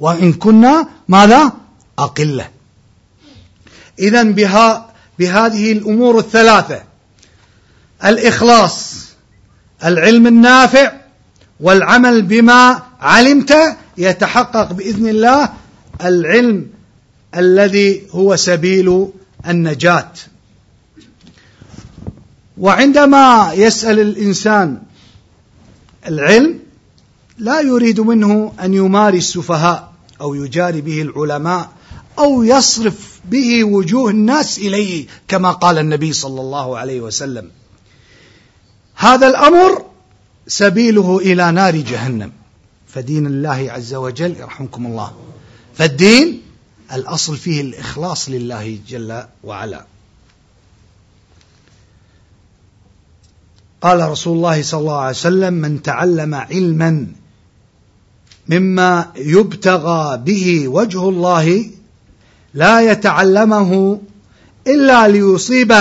وإن 0.00 0.32
كنا 0.32 0.88
ماذا؟ 1.08 1.52
أقلة. 1.98 2.48
إذا 3.98 4.22
بها 4.22 4.92
بهذه 5.18 5.72
الأمور 5.72 6.18
الثلاثة. 6.18 6.82
الإخلاص 8.04 8.94
العلم 9.84 10.26
النافع 10.26 10.92
والعمل 11.60 12.22
بما 12.22 12.82
علمت 13.00 13.54
يتحقق 13.98 14.72
بإذن 14.72 15.08
الله. 15.08 15.48
العلم 16.04 16.66
الذي 17.36 18.02
هو 18.10 18.36
سبيل 18.36 19.08
النجاة. 19.48 20.12
وعندما 22.58 23.52
يسأل 23.54 24.00
الإنسان 24.00 24.82
العلم 26.06 26.58
لا 27.38 27.60
يريد 27.60 28.00
منه 28.00 28.52
أن 28.62 28.74
يماري 28.74 29.18
السفهاء 29.18 29.92
أو 30.20 30.34
يجاري 30.34 30.80
به 30.80 31.02
العلماء 31.02 31.72
أو 32.18 32.42
يصرف 32.42 33.20
به 33.24 33.64
وجوه 33.64 34.10
الناس 34.10 34.58
إليه 34.58 35.06
كما 35.28 35.50
قال 35.50 35.78
النبي 35.78 36.12
صلى 36.12 36.40
الله 36.40 36.78
عليه 36.78 37.00
وسلم. 37.00 37.50
هذا 38.94 39.26
الأمر 39.26 39.84
سبيله 40.46 41.18
إلى 41.18 41.52
نار 41.52 41.76
جهنم. 41.76 42.32
فدين 42.88 43.26
الله 43.26 43.66
عز 43.70 43.94
وجل 43.94 44.36
يرحمكم 44.36 44.86
الله. 44.86 45.12
فالدين 45.74 46.42
الأصل 46.92 47.36
فيه 47.36 47.60
الإخلاص 47.60 48.28
لله 48.28 48.78
جل 48.88 49.22
وعلا. 49.44 49.86
قال 53.84 54.08
رسول 54.08 54.36
الله 54.36 54.62
صلى 54.62 54.80
الله 54.80 55.00
عليه 55.00 55.10
وسلم 55.10 55.54
من 55.54 55.82
تعلم 55.82 56.34
علما 56.34 57.06
مما 58.48 59.12
يبتغى 59.16 60.16
به 60.16 60.68
وجه 60.68 61.08
الله 61.08 61.70
لا 62.54 62.80
يتعلمه 62.80 64.00
إلا 64.66 65.08
ليصيب 65.08 65.72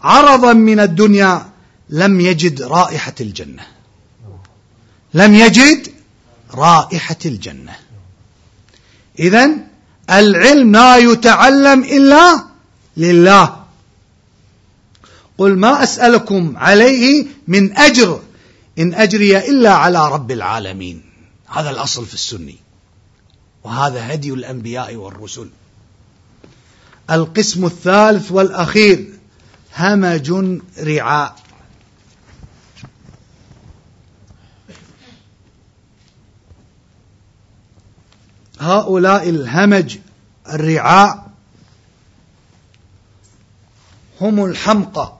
عرضا 0.00 0.52
من 0.52 0.80
الدنيا 0.80 1.46
لم 1.90 2.20
يجد 2.20 2.62
رائحة 2.62 3.14
الجنة. 3.20 3.62
لم 5.14 5.34
يجد 5.34 5.88
رائحة 6.54 7.16
الجنة. 7.26 7.72
اذا 9.18 9.50
العلم 10.10 10.72
لا 10.72 10.96
يتعلم 10.96 11.84
إلا 11.84 12.44
لله. 12.96 13.59
قل 15.40 15.58
ما 15.58 15.82
أسألكم 15.82 16.56
عليه 16.56 17.26
من 17.48 17.78
أجر 17.78 18.20
إن 18.78 18.94
أجري 18.94 19.38
إلا 19.38 19.74
على 19.74 20.08
رب 20.08 20.30
العالمين. 20.30 21.04
هذا 21.46 21.70
الأصل 21.70 22.06
في 22.06 22.14
السني. 22.14 22.56
وهذا 23.64 24.14
هدي 24.14 24.32
الأنبياء 24.32 24.96
والرسل. 24.96 25.50
القسم 27.10 27.66
الثالث 27.66 28.32
والأخير 28.32 29.18
همج 29.76 30.60
رعاء. 30.78 31.36
هؤلاء 38.60 39.28
الهمج 39.28 39.98
الرعاء 40.48 41.30
هم 44.20 44.44
الحمقى. 44.44 45.19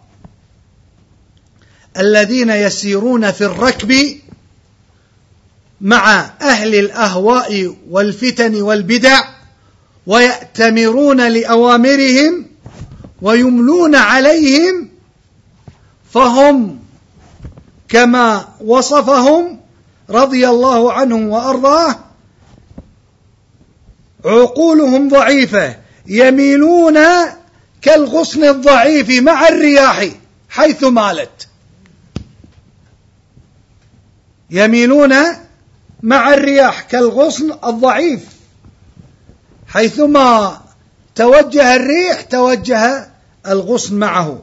الذين 1.98 2.50
يسيرون 2.50 3.30
في 3.30 3.44
الركب 3.44 4.18
مع 5.80 6.30
أهل 6.40 6.74
الأهواء 6.74 7.76
والفتن 7.90 8.62
والبدع 8.62 9.20
ويأتمرون 10.06 11.28
لأوامرهم 11.28 12.46
ويملون 13.22 13.94
عليهم 13.94 14.88
فهم 16.10 16.78
كما 17.88 18.48
وصفهم 18.60 19.60
رضي 20.10 20.48
الله 20.48 20.92
عنهم 20.92 21.28
وأرضاه 21.28 21.98
عقولهم 24.24 25.08
ضعيفة 25.08 25.76
يميلون 26.06 26.98
كالغصن 27.82 28.44
الضعيف 28.44 29.22
مع 29.22 29.48
الرياح 29.48 30.08
حيث 30.48 30.84
مالت. 30.84 31.49
يميلون 34.50 35.14
مع 36.02 36.34
الرياح 36.34 36.82
كالغصن 36.82 37.52
الضعيف. 37.64 38.20
حيثما 39.68 40.60
توجه 41.14 41.76
الريح 41.76 42.20
توجه 42.20 43.08
الغصن 43.46 43.94
معه. 43.94 44.42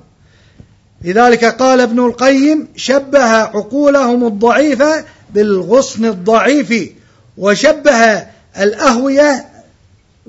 لذلك 1.02 1.46
قال 1.46 1.82
ابن 1.82 2.00
القيم 2.00 2.68
شبه 2.76 3.24
عقولهم 3.24 4.28
الضعيفة 4.28 5.06
بالغصن 5.30 6.06
الضعيف 6.06 6.92
وشبه 7.38 8.28
الأهوية 8.58 9.46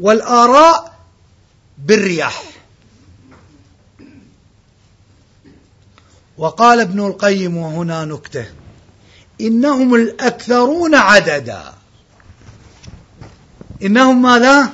والآراء 0.01 0.99
بالرياح. 1.79 2.43
وقال 6.39 6.81
ابن 6.81 7.07
القيم 7.07 7.57
وهنا 7.57 8.05
نكته. 8.05 8.47
إنهم 9.41 9.95
الأكثرون 9.95 10.95
عددا. 10.95 11.75
إنهم 13.83 14.23
ماذا؟ 14.23 14.69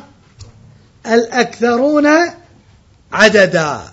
الأكثرون 1.07 2.07
عددا. 3.13 3.93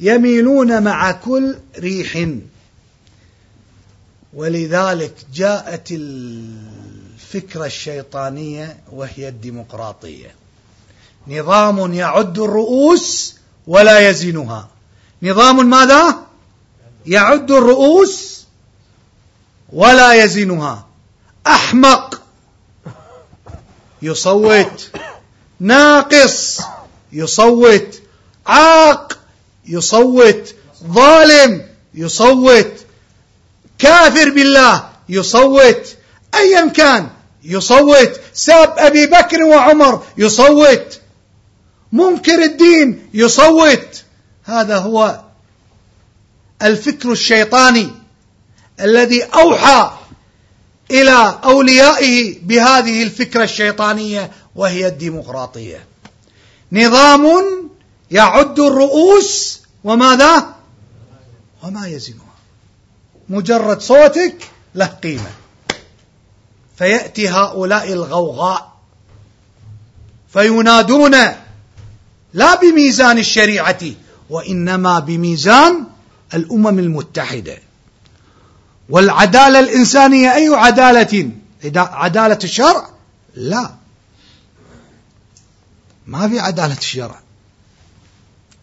يميلون 0.00 0.82
مع 0.82 1.12
كل 1.12 1.56
ريح. 1.78 2.28
ولذلك 4.34 5.14
جاءت 5.34 5.88
الفكرة 5.90 7.66
الشيطانية 7.66 8.76
وهي 8.92 9.28
الديمقراطية. 9.28 10.34
نظام 11.28 11.94
يعد 11.94 12.38
الرؤوس 12.38 13.34
ولا 13.66 14.08
يزنها. 14.08 14.68
نظام 15.22 15.70
ماذا؟ 15.70 16.16
يعد 17.06 17.50
الرؤوس 17.50 18.31
ولا 19.72 20.24
يزنها. 20.24 20.86
أحمق. 21.46 22.22
يصوت. 24.02 24.90
ناقص. 25.60 26.60
يصوت. 27.12 28.02
عاق. 28.46 29.18
يصوت. 29.66 30.54
ظالم. 30.84 31.66
يصوت. 31.94 32.72
كافر 33.78 34.30
بالله. 34.30 34.88
يصوت. 35.08 35.96
أيا 36.34 36.68
كان. 36.68 37.08
يصوت. 37.44 38.20
ساب 38.34 38.74
أبي 38.78 39.06
بكر 39.06 39.42
وعمر. 39.42 40.02
يصوت. 40.18 41.00
منكر 41.92 42.42
الدين. 42.42 43.08
يصوت. 43.14 44.02
هذا 44.44 44.78
هو 44.78 45.20
الفكر 46.62 47.12
الشيطاني. 47.12 48.01
الذي 48.80 49.22
أوحى 49.22 49.90
إلى 50.90 51.38
أوليائه 51.44 52.38
بهذه 52.42 53.02
الفكرة 53.02 53.44
الشيطانية 53.44 54.30
وهي 54.56 54.86
الديمقراطية. 54.86 55.86
نظام 56.72 57.26
يعد 58.10 58.60
الرؤوس 58.60 59.62
وماذا؟ 59.84 60.54
وما 61.62 61.86
يزنها 61.86 62.32
مجرد 63.28 63.80
صوتك 63.80 64.36
له 64.74 64.86
قيمة. 64.86 65.30
فيأتي 66.76 67.28
هؤلاء 67.28 67.92
الغوغاء 67.92 68.72
فينادون 70.32 71.16
لا 72.34 72.54
بميزان 72.54 73.18
الشريعة 73.18 73.80
وإنما 74.30 74.98
بميزان 74.98 75.84
الأمم 76.34 76.78
المتحدة. 76.78 77.58
والعدالة 78.92 79.60
الإنسانية 79.60 80.34
أي 80.34 80.48
عدالة؟ 80.48 81.30
عدالة 81.76 82.38
الشرع؟ 82.44 82.90
لا. 83.34 83.74
ما 86.06 86.28
في 86.28 86.40
عدالة 86.40 86.78
الشرع. 86.78 87.20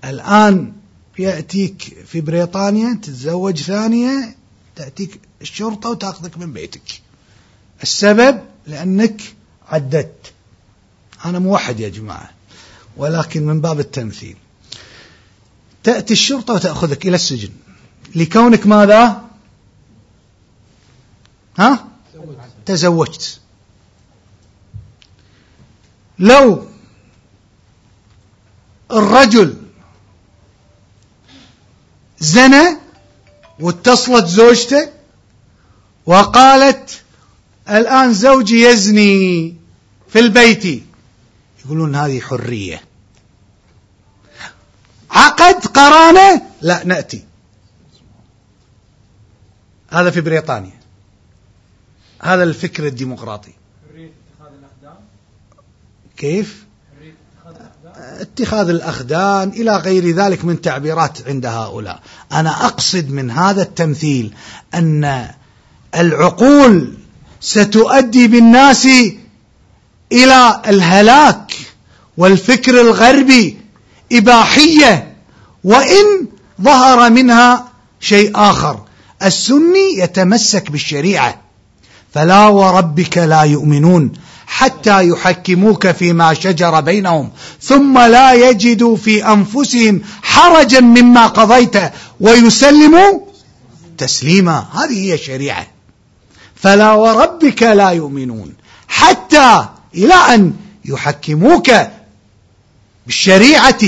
الآن 0.04 0.74
يأتيك 1.20 1.98
في 2.08 2.22
بريطانيا 2.22 3.00
تتزوج 3.04 3.58
ثانية 3.58 4.36
تأتيك 4.76 5.20
الشرطة 5.42 5.90
وتأخذك 5.90 6.38
من 6.38 6.54
بيتك. 6.54 7.02
السبب؟ 7.84 8.40
لأنك 8.68 9.22
عددت. 9.70 10.34
أنا 11.26 11.40
موحد 11.40 11.80
يا 11.80 11.90
جماعة 11.90 12.30
ولكن 12.98 13.46
من 13.46 13.62
باب 13.62 13.80
التمثيل. 13.80 14.38
تأتي 15.84 16.14
الشرطة 16.14 16.54
وتأخذك 16.54 17.06
إلى 17.06 17.16
السجن. 17.16 17.50
لكونك 18.16 18.68
ماذا؟ 18.68 19.29
ها؟ 21.60 21.88
تزوجت. 22.66 23.40
لو 26.20 26.68
الرجل 28.92 29.58
زنى 32.20 32.78
واتصلت 33.60 34.26
زوجته 34.26 34.90
وقالت 36.06 37.02
الآن 37.70 38.14
زوجي 38.14 38.62
يزني 38.62 39.56
في 40.10 40.20
البيت 40.20 40.84
يقولون 41.66 41.96
هذه 41.96 42.20
حرية. 42.20 42.82
عقد 45.12 45.66
قرانة؟ 45.66 46.42
لا 46.62 46.84
نأتي. 46.84 47.26
هذا 49.90 50.12
في 50.12 50.22
بريطانيا. 50.22 50.79
هذا 52.20 52.44
الفكر 52.44 52.88
الديمقراطي. 52.88 53.52
كيف؟ 56.18 56.66
اتخاذ 57.96 58.70
الأخدان 58.70 59.50
إلى 59.50 59.78
غير 59.78 60.16
ذلك 60.16 60.46
من 60.46 60.62
تعبيرات 60.62 61.28
عند 61.28 61.46
هؤلاء. 61.46 62.00
أنا 62.32 62.66
أقصد 62.66 63.10
من 63.10 63.32
هذا 63.32 63.62
التمثيل 63.62 64.34
أن 64.74 65.28
العقول 65.96 66.94
ستؤدي 67.42 68.28
بالناس 68.28 68.86
إلى 70.12 70.62
الهلاك 70.68 71.54
والفكر 72.18 72.82
الغربي 72.82 73.58
إباحية 74.12 75.18
وإن 75.64 76.28
ظهر 76.62 77.10
منها 77.10 77.72
شيء 78.00 78.32
آخر. 78.36 78.86
السني 79.24 79.98
يتمسك 79.98 80.72
بالشريعة. 80.72 81.42
فلا 82.14 82.48
وربك 82.48 83.18
لا 83.18 83.42
يؤمنون 83.42 84.12
حتى 84.48 85.08
يحكموك 85.08 85.92
فيما 85.92 86.34
شجر 86.34 86.82
بينهم 86.82 87.30
ثم 87.62 88.00
لا 88.00 88.34
يجدوا 88.34 88.96
في 88.96 89.26
أنفسهم 89.28 90.02
حرجا 90.22 90.80
مما 90.80 91.28
قضيت 91.28 91.78
ويسلموا 92.20 93.20
تسليما. 93.98 94.66
هذه 94.74 95.04
هي 95.04 95.14
الشريعة. 95.14 95.68
فلا 96.56 96.94
وربك 96.94 97.64
لا 97.64 97.90
يؤمنون 97.90 98.54
حتى 98.88 99.66
إلى 99.96 100.14
أن 100.14 100.54
يحكموك 100.86 101.72
بالشريعة 103.06 103.80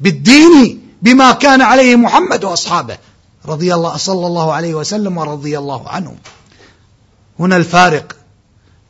بالدين 0.00 0.80
بما 1.02 1.32
كان 1.32 1.62
عليه 1.62 1.96
محمد 1.96 2.44
وأصحابه 2.44 2.98
رضي 3.46 3.74
الله 3.74 3.96
صلى 3.96 4.26
الله 4.26 4.52
عليه 4.52 4.74
وسلم 4.74 5.18
ورضي 5.18 5.58
الله 5.58 5.88
عنهم. 5.88 6.16
هنا 7.38 7.56
الفارق 7.56 8.16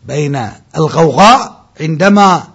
بين 0.06 0.48
الغوغاء 0.76 1.64
عندما 1.80 2.48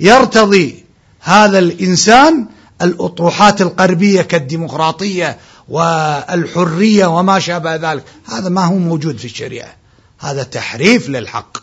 يرتضي 0.00 0.84
هذا 1.20 1.58
الإنسان 1.58 2.46
الأطروحات 2.82 3.62
القربية 3.62 4.22
كالديمقراطية 4.22 5.38
والحرية 5.68 7.06
وما 7.06 7.38
شابه 7.38 7.76
ذلك. 7.76 8.04
هذا 8.26 8.48
ما 8.48 8.64
هو 8.64 8.74
موجود 8.74 9.16
في 9.18 9.24
الشريعة. 9.24 9.74
هذا 10.18 10.42
تحريف 10.42 11.08
للحق. 11.08 11.58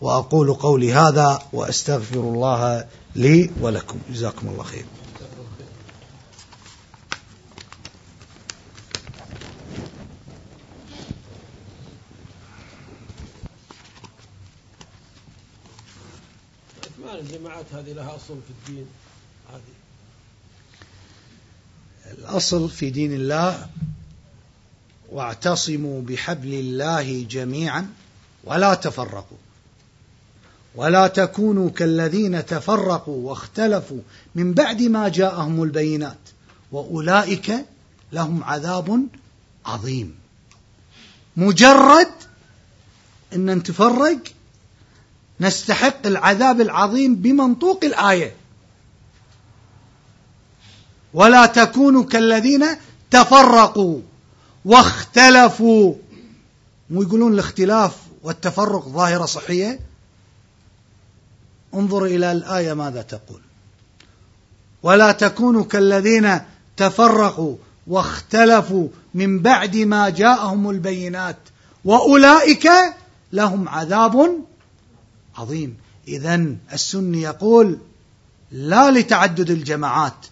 وأقول 0.00 0.54
قولي 0.54 0.92
هذا 0.92 1.42
وأستغفر 1.52 2.20
الله 2.20 2.84
لي 3.16 3.50
ولكم. 3.60 3.96
جزاكم 4.12 4.48
الله 4.48 4.62
خير. 4.62 4.84
الجماعات 17.36 17.64
هذه 17.72 17.92
لها 17.92 18.16
أصل 18.16 18.38
في 18.46 18.50
الدين 18.50 18.86
هذه. 19.52 19.76
الأصل 22.18 22.70
في 22.70 22.90
دين 22.90 23.12
الله 23.12 23.66
واعتصموا 25.12 26.02
بحبل 26.02 26.54
الله 26.54 27.22
جميعا 27.30 27.90
ولا 28.44 28.74
تفرقوا. 28.74 29.38
ولا 30.74 31.06
تكونوا 31.06 31.70
كالذين 31.70 32.46
تفرقوا 32.46 33.28
واختلفوا 33.28 34.00
من 34.34 34.54
بعد 34.54 34.82
ما 34.82 35.08
جاءهم 35.08 35.62
البينات 35.62 36.18
وأولئك 36.72 37.52
لهم 38.12 38.44
عذاب 38.44 39.06
عظيم. 39.66 40.14
مجرد 41.36 42.12
إن 43.32 43.50
نتفرق 43.50 44.18
نستحق 45.40 46.06
العذاب 46.06 46.60
العظيم 46.60 47.14
بمنطوق 47.14 47.84
الآية. 47.84 48.34
ولا 51.14 51.46
تكونوا 51.46 52.04
كالذين 52.04 52.66
تفرقوا 53.10 54.00
واختلفوا. 54.64 55.94
مو 56.90 57.02
يقولون 57.02 57.32
الاختلاف 57.32 57.96
والتفرق 58.22 58.88
ظاهرة 58.88 59.26
صحية؟ 59.26 59.80
انظر 61.74 62.04
إلى 62.04 62.32
الآية 62.32 62.72
ماذا 62.72 63.02
تقول. 63.02 63.40
ولا 64.82 65.12
تكونوا 65.12 65.64
كالذين 65.64 66.40
تفرقوا 66.76 67.56
واختلفوا 67.86 68.88
من 69.14 69.38
بعد 69.38 69.76
ما 69.76 70.08
جاءهم 70.08 70.70
البينات 70.70 71.36
وأولئك 71.84 72.68
لهم 73.32 73.68
عذاب 73.68 74.44
عظيم. 75.38 75.76
إذا 76.08 76.56
السني 76.72 77.22
يقول 77.22 77.78
لا 78.50 78.90
لتعدد 78.90 79.50
الجماعات. 79.50 80.26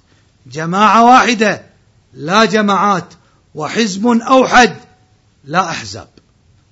جماعة 0.47 1.05
واحدة 1.05 1.67
لا 2.15 2.45
جماعات. 2.45 3.15
وحزب 3.55 4.07
أوحد 4.07 4.77
لا 5.45 5.71
أحزاب. 5.71 6.09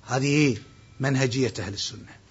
هذه 0.07 0.57
منهجية 0.99 1.53
أهل 1.59 1.73
السنة. 1.73 2.22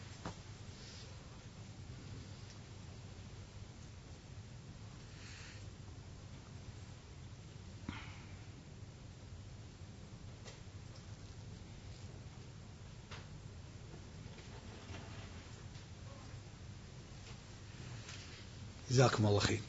جزاكم 18.93 19.27
الله 19.27 19.39
خير 19.39 19.61